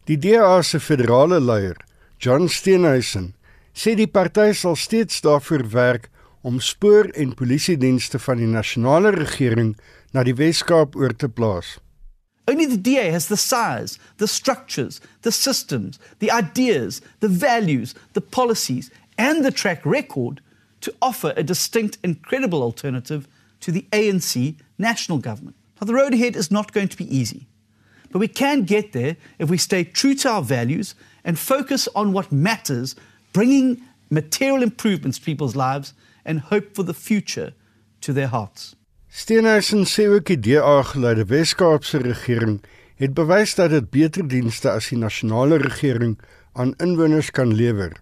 [0.05, 1.77] Die DA se federale leier,
[2.19, 3.33] John Steenhuisen,
[3.77, 6.09] sê die party sal steeds daarvoor werk
[6.41, 9.77] om spoor- en polisiedienste van die nasionale regering
[10.13, 11.77] na die Wes-Kaap oor te plaas.
[12.49, 18.21] Only the DA has the size, the structures, the systems, the ideas, the values, the
[18.21, 20.41] policies, and the track record
[20.81, 23.27] to offer a distinct and credible alternative
[23.61, 25.57] to the ANC national government.
[25.81, 27.49] Now, the road ahead is not going to be easy,
[28.13, 32.13] but we can get there if we stay true to our values and focus on
[32.13, 32.95] what matters,
[33.37, 35.93] bringing material improvements to people's lives
[36.25, 37.53] and hope for the future
[38.01, 38.75] to their hearts.
[39.09, 42.63] Steenhuisen sê ook die DA-geleide Wes-Kaapse regering
[42.97, 46.17] het bewys dat dit beter dienste as die nasionale regering
[46.57, 47.93] aan inwoners kan lewer.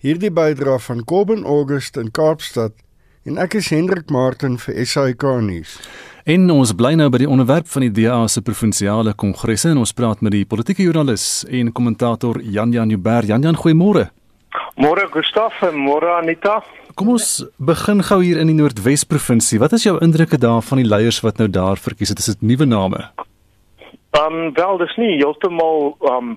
[0.00, 2.80] Hierdie bydra van Kobben August in Kaapstad
[3.24, 5.78] en ek is Hendrik Martin vir SAK nuus.
[6.28, 9.92] En ons bly nou by die onderwerp van die DA se provinsiale kongresse en ons
[9.96, 13.24] praat met die politieke joernalis en kommentator Jan Jan Jubber.
[13.28, 14.06] Jan Jan, goeiemôre.
[14.80, 16.60] Môre Gustaf en môre Anita.
[16.94, 19.60] Kom ons begin gou hier in die Noordwes provinsie.
[19.60, 22.20] Wat is jou indrukke daar van die leiers wat nou daar verkies het?
[22.22, 23.08] Is dit nuwe name?
[24.14, 26.34] Ehm um, wel dis nie heeltemal ehm um,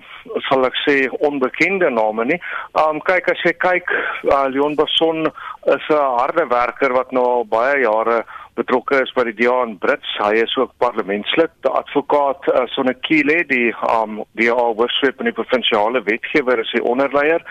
[0.48, 0.96] sal ek sê
[1.28, 2.38] onbekende name nie.
[2.74, 3.92] Ehm um, kyk as jy kyk
[4.32, 5.28] uh, Leon Basson
[5.74, 8.24] is 'n harde werker wat nou al baie jare
[8.58, 10.10] betrokke is by die DA in Brits.
[10.20, 15.36] Hy is ook parlementslid, die advokaat uh, Sonnekile, die um die al hoorsweep in die
[15.36, 17.44] provinsiale wetgewer is hy onderleier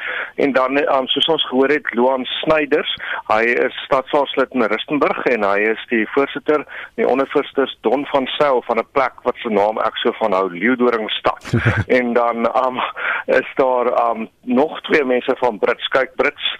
[0.43, 2.91] en dan um soos ons gehoor het Loan Snyders,
[3.31, 6.65] hy is stadsaarslid in Rustenburg en hy is die voorsitter
[6.99, 10.47] die ondervoorsitter Don van Sail van 'n plek wat se naam ek so van hou
[10.51, 11.53] Leeudoringstad.
[11.99, 12.81] en dan um
[13.25, 15.87] is daar um nog twee mense van Brits.
[15.87, 16.55] Kyk Brits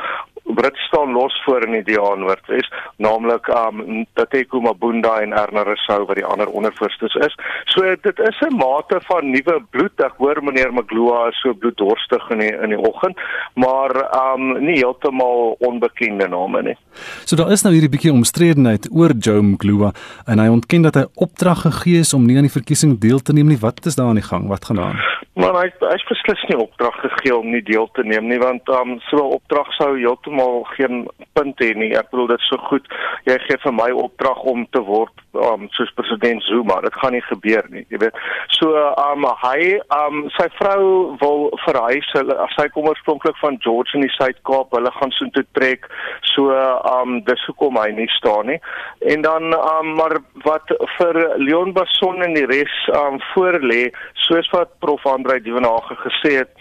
[0.55, 6.05] Brits staan los voor in die DA Noordwes, naamlik um Tateko Mabunda en Erna Rousseau
[6.07, 7.35] wat die ander ondervoorsters is.
[7.65, 9.99] So dit is 'n mate van nuwe bloed.
[9.99, 13.17] Ek hoor meneer Magloa is so bloeddorstig in die in die oggend,
[13.53, 13.91] maar
[14.33, 16.77] um nie heeltemal onbekende name nie.
[17.25, 19.91] So daar is nou hierdie bietjie omstredenheid oor Joe Magloa
[20.25, 23.33] en hy ontken dat hy opdrag gegee is om nie aan die verkiesing deel te
[23.33, 23.59] neem nie.
[23.59, 24.47] Wat is daar aan die gang?
[24.47, 24.99] Wat gaan aan?
[25.37, 28.69] Maar hy hy het beslis nie opdrag gegee om nie deel te neem nie want
[28.73, 31.05] um so 'n opdrag sou heeltemal geen
[31.37, 31.93] punt hê nie.
[31.93, 32.85] Ek bedoel dit so goed.
[33.25, 36.81] Jy gee vir my opdrag om te word um soos president Zuma.
[36.81, 38.17] Dit gaan nie gebeur nie, jy weet.
[38.47, 38.73] So
[39.11, 42.09] um hy um sy vrou wil verhuis.
[42.57, 44.71] Sy kom oorspronklik van George in die Suid-Kaap.
[44.71, 45.85] Hulle gaan so toe trek.
[46.33, 46.49] So
[46.97, 48.59] um dis hoekom hy nie staan nie.
[49.01, 50.65] En dan um maar wat
[50.97, 53.91] vir Leon Basson en die res um voor lê,
[54.27, 56.51] soos wat Prof Andrei Dievenage gesê het,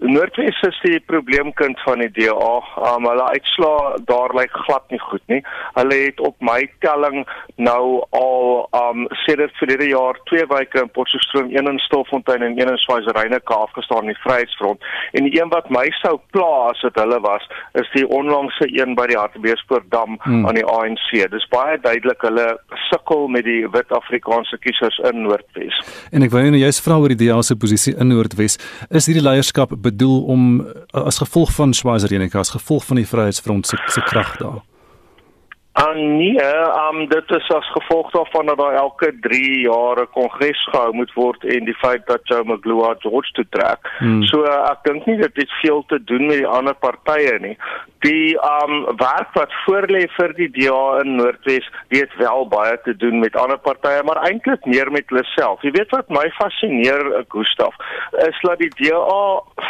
[0.00, 2.52] Noordwes is die probleemkind van die DA.
[2.88, 5.40] Um, hulle uitslaa daar lyk glad nie goed nie.
[5.76, 7.26] Hulle het op my telling
[7.60, 12.72] nou al um sedert verlede jaar twee wyke in Potchefstroom, een in Stilfontein en een
[12.72, 14.80] in Swaziland afgestaan in die Vryheidsfront.
[15.12, 18.96] En die een wat my sou pla as dit hulle was, is die onlangse een
[18.96, 20.46] by die Hartbeespoortdam hmm.
[20.48, 21.12] aan die ANC.
[21.30, 22.48] Dis baie duidelik hulle
[22.88, 25.76] sukkel met die wit Afrikaanse kiesers in Noordwes.
[26.10, 28.58] En ek wou nou juist vra oor die DA se posisie in Noordwes.
[28.88, 33.76] Is hierdie leierskap bedoel om as gevolg van Swaziland as gevolg van die Vryheidsfront se
[33.86, 34.62] se krag daar?
[35.78, 40.64] Uh, nee, um, dit is as gevolg daarvan dat daar elke 3 jaar 'n kongres
[40.70, 43.78] gehou moet word en die feit dat Joe Magloa George toe trek.
[43.98, 44.22] Hmm.
[44.22, 47.56] So uh, ek dink nie dit het veel te doen met die ander partye nie.
[48.00, 53.20] die um werk wat voorlê vir die DA in Noordwes weet wel baie te doen
[53.20, 55.60] met ander partye maar eintlik meer met hulle self.
[55.66, 57.76] Jy weet wat my fascineer, eh, Gustaf,
[58.26, 59.24] is dat die DA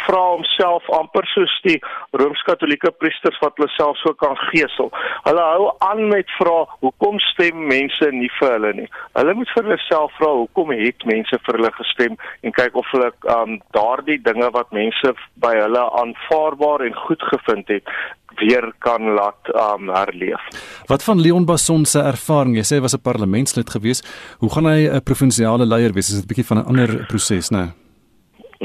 [0.05, 1.77] vra homself amper soos die
[2.15, 4.91] Rooms-Katolieke priesters wat hulle self so kan geesel.
[5.27, 8.87] Hulle hou aan met vra hoekom stem mense nie vir hulle nie.
[9.17, 12.89] Hulle moet vir hulle self vra hoekom het mense vir hulle gestem en kyk of
[12.95, 17.95] hulle um daardie dinge wat mense by hulle aanvaarbaar en goed gevind het
[18.39, 20.47] weer kan laat um, herleef.
[20.87, 22.55] Wat van Leon Basson se ervaring?
[22.55, 24.03] Jy sê hy was 'n parlementslid gewees.
[24.39, 26.09] Hoe gaan hy 'n provinsiale leier wees?
[26.09, 27.80] Is dit 'n bietjie van 'n ander proses, né?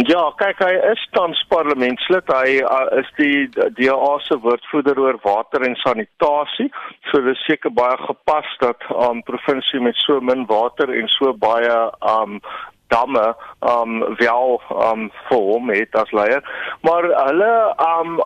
[0.04, 2.28] Ja, kyk hy is tans parlementslid.
[2.28, 6.66] Hy uh, is die DA se woordvoerder oor water en sanitasie.
[7.08, 11.32] So dis seker baie gepas dat 'n um, provinsie met so min water en so
[11.32, 11.78] baie
[12.12, 12.40] um
[12.92, 16.44] damme um wel um vir hom het as leier.
[16.84, 17.54] Maar hulle
[17.88, 18.20] um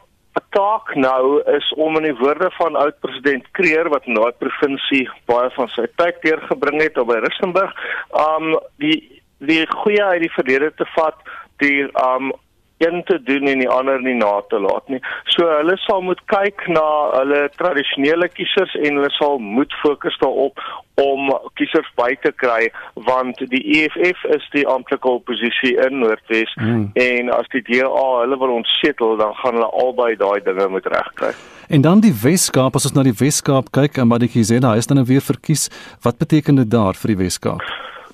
[0.51, 5.07] taak nou is om in die woorde van oud president Kreer wat in daai provinsie
[5.31, 7.71] baie van sy tyd deurgebring het op by Rustenburg,
[8.11, 11.17] um die die goeie uit die verlede te vat,
[11.61, 12.33] die um
[12.81, 15.01] een te doen en die ander nie na te laat nie.
[15.35, 20.63] So hulle sal moet kyk na hulle tradisionele kiesers en hulle sal moet fokus daarop
[21.03, 21.29] om
[21.61, 22.71] kiesers by te kry
[23.09, 26.89] want die EFF is die amptelike oppositie in Noordwes hmm.
[27.05, 31.35] en as die DA hulle wil ontsetel dan gaan hulle albei daai dinge moet regkry.
[31.69, 35.07] En dan die Weskaap as ons na die Weskaap kyk en Madikizela is dan nou
[35.13, 35.69] weer verkies.
[36.01, 37.63] Wat beteken dit daar vir die Weskaap?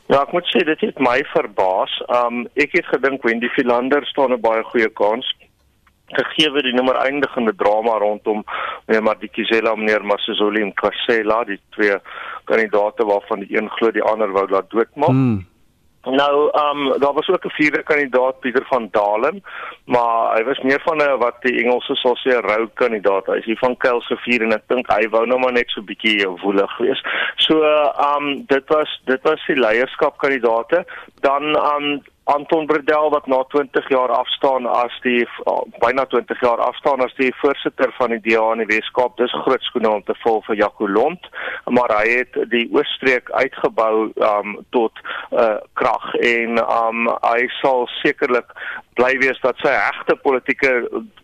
[0.06, 1.92] Ja, ek moet sê dit het my verbaas.
[2.22, 5.26] Um ek het gedink Wendy Philander staan 'n baie goeie kans
[6.14, 8.44] gegee word die nommer eindigende drama rondom
[8.86, 11.98] meneer Madikizela meneer Masizoli en Kasela die twee
[12.44, 15.10] kandidaate waarvan die een glo die ander wou laat doodmaak.
[15.10, 15.46] Hmm.
[16.10, 19.42] Nou, ehm um, daar was ook 'n vierde kandidaat Pieter van Dalen,
[19.84, 23.26] maar hy was meer van 'n wat die Engelse sal sê rou kandidaat.
[23.26, 25.70] Hy is hier van Kuil se vier en ek dink hy wou nou maar net
[25.70, 27.02] so 'n bietjie woelig wees.
[27.36, 30.86] So, ehm um, dit was dit was die leierskap kandidaate.
[31.20, 35.28] Dan ehm um, Anton Bredel wat na 20 jaar afstaan as die
[35.78, 39.14] byna 20 jaar afstaan as die voorsitter van die DA in die Weskaap.
[39.20, 41.28] Dis groot skoene om te vul vir Jaco Lont,
[41.70, 44.98] maar hy het die Oosstreek uitgebou um tot
[45.30, 48.50] uh krag en um hy sal sekerlik
[48.98, 50.72] bly wees dat sy regte politieke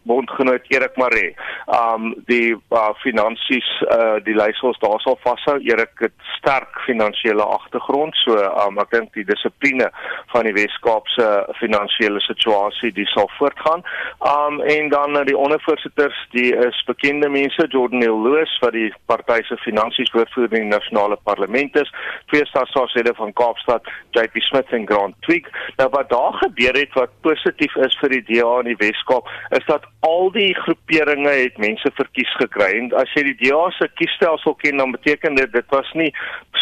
[0.07, 1.33] bondgenoot Erik Maree
[1.67, 5.59] um die uh, finansies uh die leiersels daar sal vashou.
[5.67, 8.39] Erik het sterk finansiële agtergrond, so
[8.69, 9.91] um ek dink die dissipline
[10.31, 11.27] van die Weskaap se
[11.59, 13.83] finansiële situasie die sal voortgaan.
[14.21, 19.41] Um en dan uh, die ondervoorsitters, die is bekende mense, Jordan Loos wat die party
[19.43, 21.93] se finansies woordvoerder in die nasionale parlement is,
[22.27, 25.49] twee stadsaanstede van Kaapstad, JP Smith en Grant Twig.
[25.77, 29.67] Nou wat daar gebeur het wat positief is vir die DA in die Weskaap, is
[29.67, 32.73] dat al die groeperinge het mense verkies gekry.
[32.81, 36.11] En as jy die DA se kiesstelsel ken, dan beteken dit dit was nie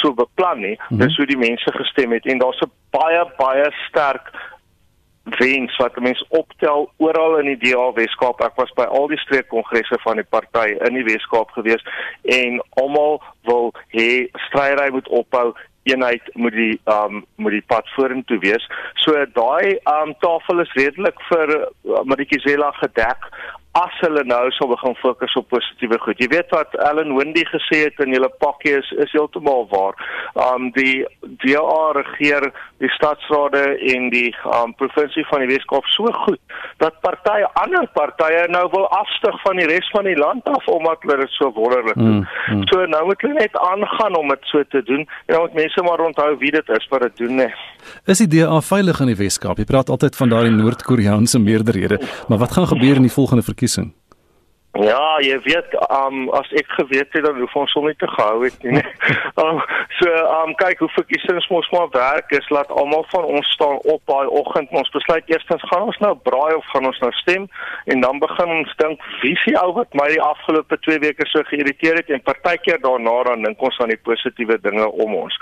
[0.00, 0.76] so beplan nie.
[0.78, 0.98] -hmm.
[0.98, 4.19] Dis hoe die mense gestem het en daar's 'n baie baie sterk
[5.38, 8.40] wens wat mense optel oral in die DA Weskaap.
[8.44, 11.84] Ek was by al die streekkongresse van die party in die Weskaap gewees
[12.22, 15.50] en almal wil hê stryery moet ophou
[15.88, 18.66] eenheid moet die um moet die pad vorentoe wees.
[19.04, 23.30] So daai um tafel is redelik vir uh, Madikizela gedek
[23.78, 26.18] as hulle nou sal begin fokus op positiewe goed.
[26.18, 29.94] Jy weet wat Ellen Wendy gesê het in julle pakkie is is heeltemal waar.
[30.34, 31.04] Um die
[31.44, 32.48] DA regeer
[32.82, 33.62] die stadsrade
[33.94, 36.40] en die um provinsie van die Weskaap so goed
[36.82, 41.06] dat partye ander partye nou wil afstyg van die res van die land af omdat
[41.06, 42.24] hulle dit so wonderlik doen.
[42.24, 42.66] Mm, mm.
[42.72, 45.86] So nou moet hulle net aangaan om dit so te doen en dan moet mense
[45.86, 47.54] maar onthou wie dit is wat dit doen nee.
[48.10, 49.62] Is die DA veilig in die Weskaap?
[49.62, 53.59] Jy praat altyd van daardie Noord-Koreaanse meerderhede, maar wat gaan gebeur in die volgende verkiesing?
[54.78, 58.44] Ja, jy weet, um, as ek geweet het dan hoef ons hom nie te gehou
[58.44, 58.82] het nie.
[59.42, 59.58] um,
[59.98, 63.98] so, um kyk hoe verkiesings mos maar werk is, laat almal van ons staan op
[64.06, 67.48] daai oggend, ons besluit eerstens gaan ons nou braai of gaan ons nou stem
[67.90, 71.42] en dan begin ons dink wie se ou wat my die afgelope 2 weke so
[71.50, 75.34] geïrriteer het en partykeer daarna dan dink ons aan die positiewe dinge om ons.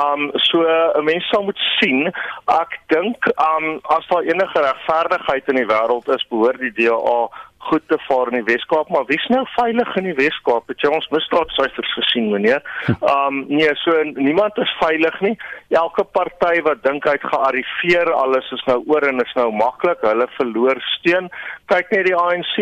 [0.00, 2.08] Um so 'n mens sal moet sien,
[2.48, 7.28] ek dink um as daar enige regverdigheid in die wêreld is, behoort die DA
[7.68, 10.68] goed te vaar in die Weskaap, maar wie's nou veilig in die Weskaap?
[10.70, 12.62] Het jy ons misdaadsyfers gesien, meneer?
[13.00, 15.34] Um nee, so niemand is veilig nie.
[15.70, 20.02] Elke party wat dink hy het gearriveer, alles is nou oor en is nou maklik,
[20.06, 21.30] hulle verloor steun.
[21.72, 22.56] Kyk net die ANC.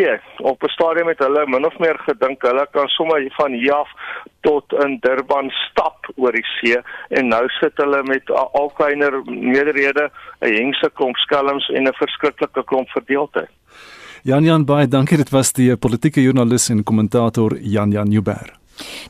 [0.52, 3.88] Op 'n stadium het hulle min of meer gedink hulle kan sommer van hier af
[4.40, 6.78] tot in Durban stap oor die see
[7.16, 10.10] en nou sit hulle met al kleiner meerderhede,
[10.40, 13.50] 'n hengse klomp skelms en 'n verskriklike klomp verdeeldheid.
[14.22, 15.16] Jan Jan baie dankie.
[15.16, 18.56] Dit was die politieke joernalis en kommentator Jan Jan Nieuwberg.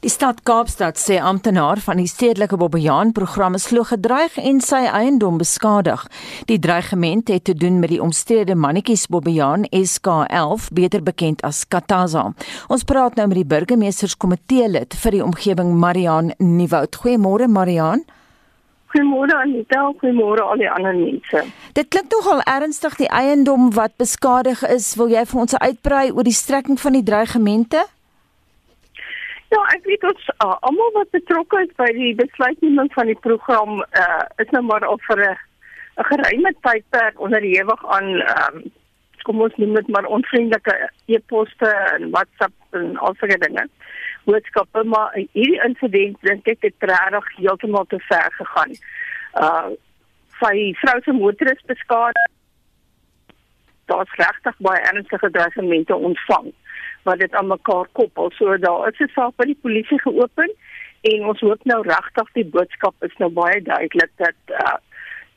[0.03, 4.81] Die stad Kaapstad sê amptenaar van die stedelike Bobbejaan program is glo gedreig en sy
[4.87, 6.03] eiendom beskadig.
[6.51, 12.33] Die dreigement het te doen met die omstrede mannetjies Bobbejaan SK11, beter bekend as Kataza.
[12.66, 17.03] Ons praat nou met die burgemeesterskomitee lid vir die omgewing Marian Nieuwoud.
[17.03, 18.03] Goeiemôre Marian.
[18.90, 21.44] Goeiemôre Anita, goeiemôre al die ander mense.
[21.79, 24.96] Dit klink nogal ernstig die eiendom wat beskadig is.
[24.98, 27.85] Wil jy vir ons uitbrei oor die strekking van die dreigemente?
[29.50, 33.81] Ja, ek weet ons uh, almal wat betrokke is by die besluitneming van die program
[33.83, 35.38] uh, is nou maar al vir 'n
[36.10, 38.62] geruime tydperk onderhewig aan um,
[39.23, 43.67] kom ons noem dit maar onvriendelike e-poste en WhatsApp en al sulke dinge.
[44.31, 48.76] Boodskappe maar hierdie insident dink ek het regtig heeltemal te ver gegaan.
[49.44, 49.70] Uh
[50.40, 52.28] sy vrou se motor is beskadig.
[53.92, 56.52] Daar's regtig baie ernstige dreigemente ontvang
[57.08, 58.31] wat dit aan mekaar koppel.
[58.38, 60.50] So daar is 'n saak by die polisie geopen
[61.00, 64.78] en ons hoop nou regtig die boodskap is nou baie duidelik dat uh,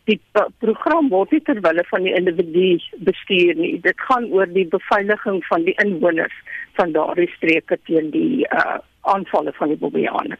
[0.03, 0.19] die
[0.59, 3.79] program word nie ter wille van die individu bestuur nie.
[3.81, 6.35] Dit gaan oor die beveiliging van die inwoners
[6.77, 10.37] van daardie streke teen die uh, aanvalle van die Bobbejane.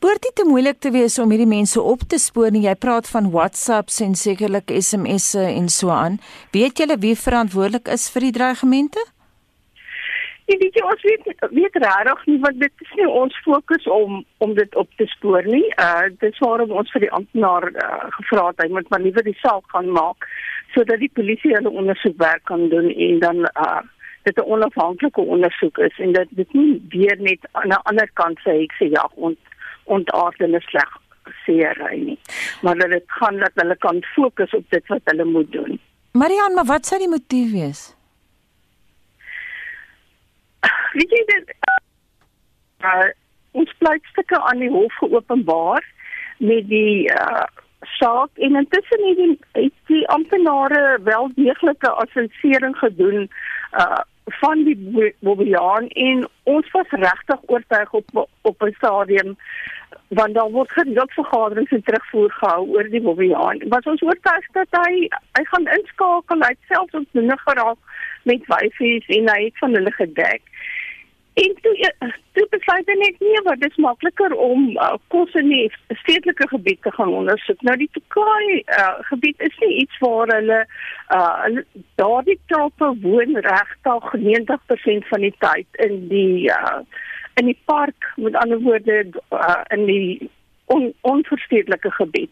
[0.00, 2.64] Behoort dit te moeilik te wees om hierdie mense op te spoor nie?
[2.66, 6.18] Jy praat van WhatsApps en sekerlik SMS'e en so aan.
[6.56, 9.04] Weet julle wie verantwoordelik is vir die dreigemente?
[10.50, 14.24] Nee, weet jy, ons weet weet regtig nie wat dit is nie ons fokus om
[14.42, 15.68] om dit op te spoor nie.
[15.78, 19.36] Uh dis waarom ons vir die amptenaar uh, gevra het hy moet maar liewer die
[19.44, 20.26] saak gaan maak
[20.74, 23.78] sodat die polisie hulle ondersoekwerk kan doen en dan uh
[24.22, 28.38] dit 'n onafhanklike ondersoek is en dat dit nie weer net aan 'n ander kant
[28.38, 29.38] sê ek sê ja ont
[29.84, 30.90] ontaard en sleg
[31.44, 32.18] seery nie.
[32.62, 35.80] Maar dat dit gaan dat hulle kan fokus op dit wat hulle moet doen.
[36.12, 37.94] Marian, maar wat sou die motief wees?
[40.92, 41.52] weet jy dit
[42.84, 43.08] uh,
[43.60, 45.84] ons pleitstukke aan die hof geopenbaar
[46.38, 47.46] met die uh,
[47.80, 53.30] saak en intussen het die, het die amptenare wel deeglike assessering gedoen
[53.72, 59.36] uh, van die Bobbejaan en ons was regtig oortuig op op 'n stadium
[60.08, 63.62] want daar word gereeld vergaderings en terugvoer gehou oor die Bobbejaan.
[63.68, 65.08] Was ons oortuig dat hy
[65.38, 67.78] hy gaan inskakel, hy selfs ons dinge geraak
[68.22, 70.42] met wyfies en hy het van hulle gedek.
[71.34, 71.92] En toe
[72.32, 75.68] toe besluit hy net nie wat dis makliker om uh, kos in die
[76.02, 77.62] stedelike gebied te gaan ondersoek.
[77.66, 80.58] Nou die Tokai uh, gebied is nie iets waar hulle
[81.14, 81.62] uh,
[82.00, 86.82] daardie troppe woon regtig 90% van die tyd in die uh,
[87.38, 89.00] in die park met ander woorde
[89.30, 90.30] uh, in die
[90.66, 92.30] on, onverstedelike gebied.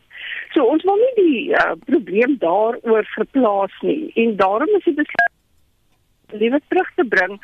[0.53, 5.38] So ons wil nie die uh, probleem daaroor verplaas nie en daarom is die besluit
[6.33, 7.39] liewe terug te bring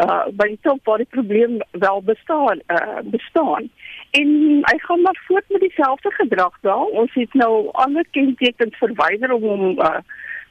[0.00, 3.70] uh by die top waar die probleem wel bestaan uh bestaan.
[4.10, 4.28] En
[4.70, 6.86] hy gaan maar voort met dieselfde gedrag daar.
[7.02, 9.98] Ons het nou alle kentekens verwyder om hom uh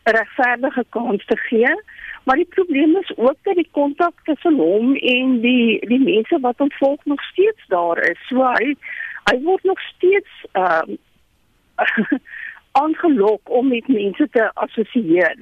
[0.06, 1.74] 'n regverdige kans te gee.
[2.24, 6.58] Maar die probleem is ook dat die kontak tussen hom en die die mense wat
[6.58, 8.28] hom volg nog steeds daar is.
[8.28, 8.76] So hy
[9.32, 10.82] hy word nog steeds uh
[12.72, 15.36] aangelok om met mense te assosieer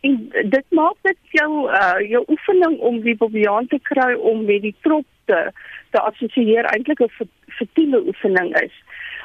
[0.00, 4.62] en dit maak dit jou uh, jou oefening om die bobiaan te kry om met
[4.62, 5.50] die trop te
[5.90, 7.28] te assosieer eintlik 'n
[7.58, 8.74] futiele oefening is.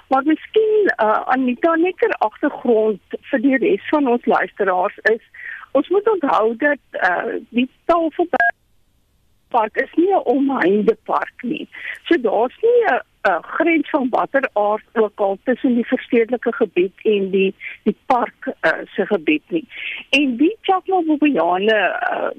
[0.07, 3.01] Maar miskien uh, Anita nekker agtergrond
[3.31, 5.23] vir die res van ons luisteraars is
[5.71, 11.67] ons moet onthou dat uh, die tafelpark is nie 'n omheinde park nie.
[12.07, 17.29] So daar's nie 'n grens van watter aard ook al tussen die verstedelike gebied en
[17.29, 19.67] die die park uh, se gebied nie.
[20.09, 21.79] En die Chakmabobiane
[22.11, 22.31] uh,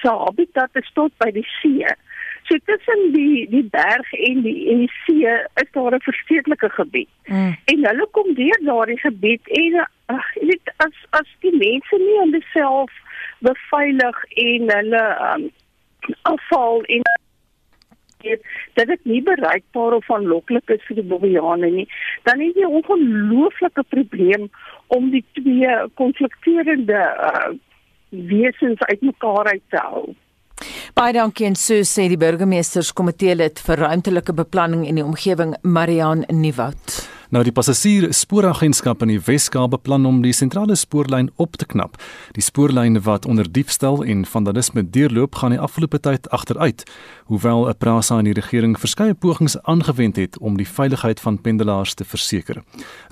[0.00, 1.86] se habitat is tot by die see.
[2.48, 7.10] So tussen die die berg en die en die see is daar 'n verstedelike gebied.
[7.26, 7.56] Mm.
[7.64, 12.18] En hulle kom deur daardie gebied en ag uh, weet as as die mense nie
[12.22, 12.90] hulle self
[13.38, 15.50] beveilig en hulle um,
[16.22, 17.02] afval en
[18.22, 18.42] weet
[18.74, 21.88] dat dit nie bereikbaar of aanloklik is vir die Bobbejane nie,
[22.28, 24.50] dan het jy 'n ongelooflike probleem
[24.86, 27.50] om die twee konflikterende uh,
[28.10, 30.04] wesens uitmekaar uit te hou.
[30.94, 36.26] Baie dankie en so sê die burgemeesterskomitee lid vir ruimtelike beplanning en die omgewing Marian
[36.28, 37.19] Nieuwoud.
[37.30, 41.94] Nou die passasier spooragentskap in die Wes-Kaap beplan om die sentrale spoorlyn op te knap.
[42.34, 46.82] Die spoorlyn wat onder diefstal en vandalisme deurloop, gaan die afgelope tyd agteruit,
[47.30, 52.04] hoewel prasa in die regering verskeie pogings aangewend het om die veiligheid van pendelaars te
[52.04, 52.64] verseker.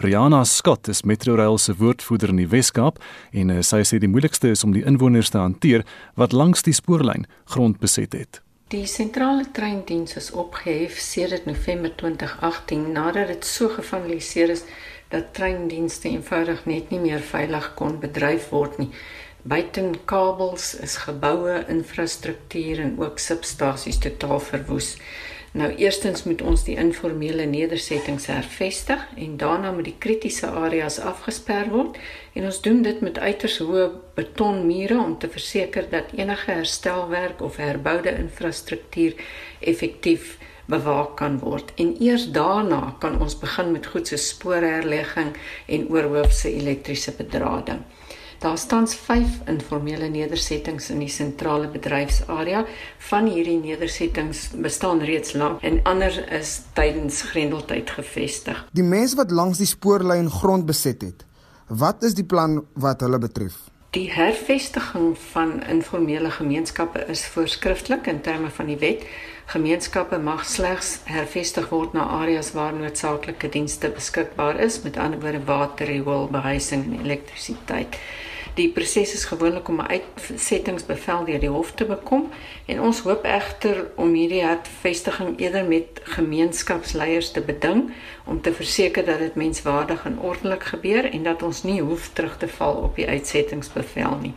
[0.02, 2.98] Rihanna Scott is Metrorail se woordvoerder in die Wes-Kaap
[3.30, 5.86] en eh, sy sê die moeilikste is om die inwoners te hanteer
[6.18, 8.42] wat langs die spoorlyn grond beset het.
[8.68, 14.62] Die sentrale treindiens is opgehef sedert November 2018 nadat dit so gefinaliseer is
[15.08, 18.90] dat treindienste eenvoudig net nie meer veilig kon bedryf word nie.
[19.48, 24.90] Buiten kabels is geboue, infrastruktuur en ook substasies totaal verwoes.
[25.52, 31.70] Nou eerstens moet ons die informele nedersettings hervestig en daarna moet die kritiese areas afgesper
[31.72, 31.96] word
[32.36, 33.86] en ons doen dit met uiters hoë
[34.18, 39.16] betonmure om te verseker dat enige herstelwerk of herboude infrastruktuur
[39.60, 40.36] effektief
[40.68, 41.72] bewaak kan word.
[41.80, 45.32] En eers daarna kan ons begin met goed so spoorherlegging
[45.66, 47.80] en oorhoofse elektriese bedrading.
[48.38, 52.64] Daar staan 5 informele nedersettings in die sentrale bedryfsarea.
[52.98, 58.60] Van hierdie nedersettings bestaan reeds lank en ander is tydens grendeltyd gevestig.
[58.72, 61.26] Die mense wat langs die spoorlyn grond beset het,
[61.66, 63.58] wat is die plan wat hulle betref?
[63.90, 69.02] Die hervestiging van informele gemeenskappe is voorskrifklik in terme van die wet.
[69.48, 75.40] Gemeenskappe mag slegs hervestig word na areas waar noodsaaklike dienste beskikbaar is, met ander woorde
[75.48, 77.96] water, riool, behuising en elektrisiteit.
[78.58, 82.28] Die proses is gewoonlik om 'n uitsettingsbevel deur die hof te bekom
[82.66, 87.92] en ons hoop egter om hierdie hervestiging eerder met gemeenskapsleiers te beding
[88.26, 92.36] om te verseker dat dit menswaardig en ordelik gebeur en dat ons nie hoef terug
[92.36, 94.34] te val op die uitsettingsbevel nie.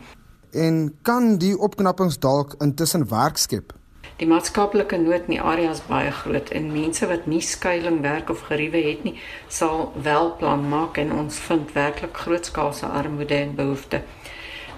[0.52, 3.80] En kan die opknappings dalk intussen werk skep?
[4.22, 8.28] Die maatskaplike nood in die area is baie groot en mense wat nie skuilings werk
[8.30, 9.16] of geriewe het nie,
[9.50, 14.06] sal wel plan maak en ons vind werklik grootskaalse armoede en behoeftes.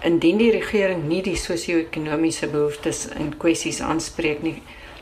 [0.01, 4.55] Indien die regering nie die sosio-ekonomiese behoeftes in kwessies aanspreek nie,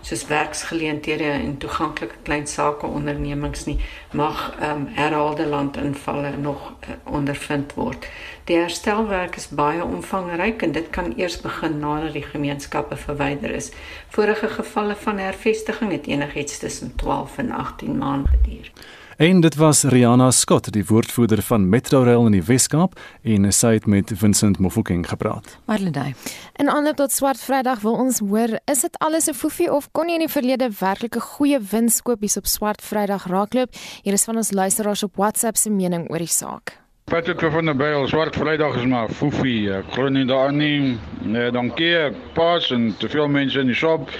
[0.02, 3.78] soos werksgeleenthede en toeganklike klein sake ondernemings nie
[4.12, 8.08] mag um, herhaalde landinvalle nog uh, ondervind word.
[8.50, 13.70] Die herstelwerk is baie omvangryk en dit kan eers begin nadat die gemeenskappe verwyder is.
[14.08, 18.72] Vorige gevalle van hervestiging het enigiets tussen 12 en 18 maande geduur.
[19.16, 23.86] En dit was Rihanna Scott, die woordvoerder van Metrorail in die Weskaap en sy het
[23.86, 25.58] met Vincent Mofokeng gepraat.
[25.68, 26.14] Marlenae.
[26.56, 30.08] En aanloop tot Swart Vrydag wil ons hoor, is dit alles 'n foefie of kon
[30.08, 33.74] jy in die verlede werklik 'n goeie winskoopies op Swart Vrydag raakloop?
[34.02, 36.80] Hier is van ons luisteraars op WhatsApp se mening oor die saak.
[37.04, 39.72] Patrick van der Byl, Swart Vrydag is maar foefie.
[39.72, 40.98] Ek glo nie daarin nie.
[41.20, 42.10] Nee, dankie.
[42.32, 44.10] Pas en te veel mense in die shop.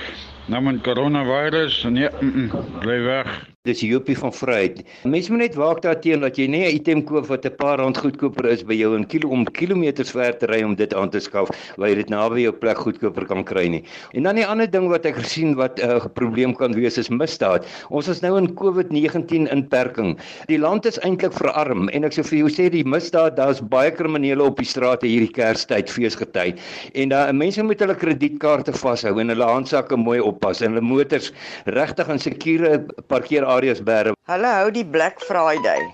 [0.46, 3.51] Nou met coronavirus, nee, mm -mm, bly weg.
[3.62, 4.80] Dis Jopie van Vryheid.
[5.06, 7.96] Mense moet net waak daarteenoor dat jy nie 'n item koop wat 'n paar rand
[7.96, 11.20] goedkoper is by jou in kilo om kilometers ver te ry om dit aan te
[11.20, 11.48] skaf,
[11.78, 13.84] waar jy dit naby jou plek goedkoper kan kry nie.
[14.14, 17.08] En dan die ander ding wat ek gesien wat 'n uh, probleem kan wees is
[17.08, 17.64] misdaad.
[17.90, 20.18] Ons is nou in COVID-19 inperking.
[20.48, 23.92] Die land is eintlik verarm en ek sou vir jou sê die misdaad, daar's baie
[23.92, 26.56] kriminele op die strate hierdie Kerstyd, feesgety.
[26.94, 30.80] En daar uh, mense moet hulle kredietkaarte vashou en hulle handsakke mooi oppas en hulle
[30.82, 31.32] motors
[31.66, 34.14] regtig in sekure parkeer areas bære.
[34.30, 35.84] Hulle hou die Black Friday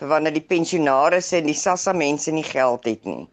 [0.00, 3.28] vir wanneer die pensionaars en die SASSA mense nie geld het nie.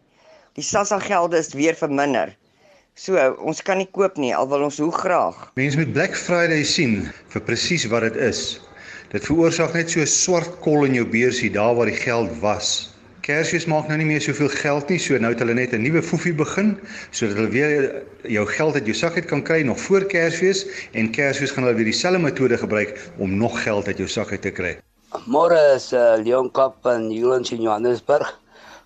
[0.58, 2.34] Die SASSA gelde is weer verminder.
[2.94, 5.38] So, ons kan nie koop nie al wil ons hoe graag.
[5.56, 8.60] Mense met Black Friday sien vir presies wat dit is.
[9.12, 12.91] Dit veroorsaak net so 'n swart kol in jou beursie daar waar die geld was.
[13.22, 16.00] Kersfees maak nou nie meer soveel geld nie, so nou het hulle net 'n nuwe
[16.02, 16.72] foefie begin
[17.14, 21.10] sodat hulle weer jou geld uit jou sak uit kan kry nog voor Kersfees en
[21.14, 24.50] Kersfees gaan hulle weer dieselfde metode gebruik om nog geld uit jou sak uit te
[24.50, 24.74] kry.
[25.30, 28.26] Môre is uh, Leon Kap in Julius in Johannesburg.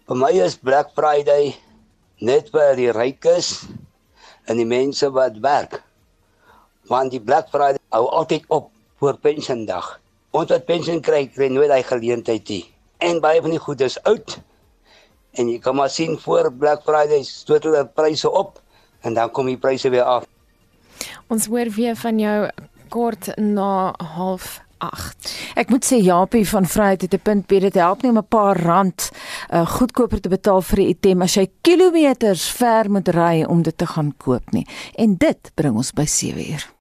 [0.07, 1.57] Vir my is Black Friday
[2.21, 3.65] net vir die rykes
[4.53, 5.81] en die mense wat werk.
[6.93, 8.69] Want die Black Friday hou altyd op
[9.01, 9.97] voor pensioendag.
[10.37, 14.03] Ons wat pensioen kry, kry nooit daai geleentheid nie en baie van die goed is
[14.03, 14.39] oud.
[15.37, 18.61] En jy kan maar sien voor Black Friday stoot hulle pryse op
[19.01, 20.25] en dan kom die pryse weer af.
[21.29, 22.51] Ons hoor weer van jou
[22.89, 25.33] kort na half 8.
[25.57, 28.57] Ek moet sê Japie van Vryheid het 'n punt, dit help nie om 'n paar
[28.61, 29.11] rand
[29.51, 33.79] uh, goedkoper te betaal vir 'n item as jy kilometers ver moet ry om dit
[33.79, 34.67] te gaan koop nie.
[34.95, 36.76] En dit bring ons by 7 uur.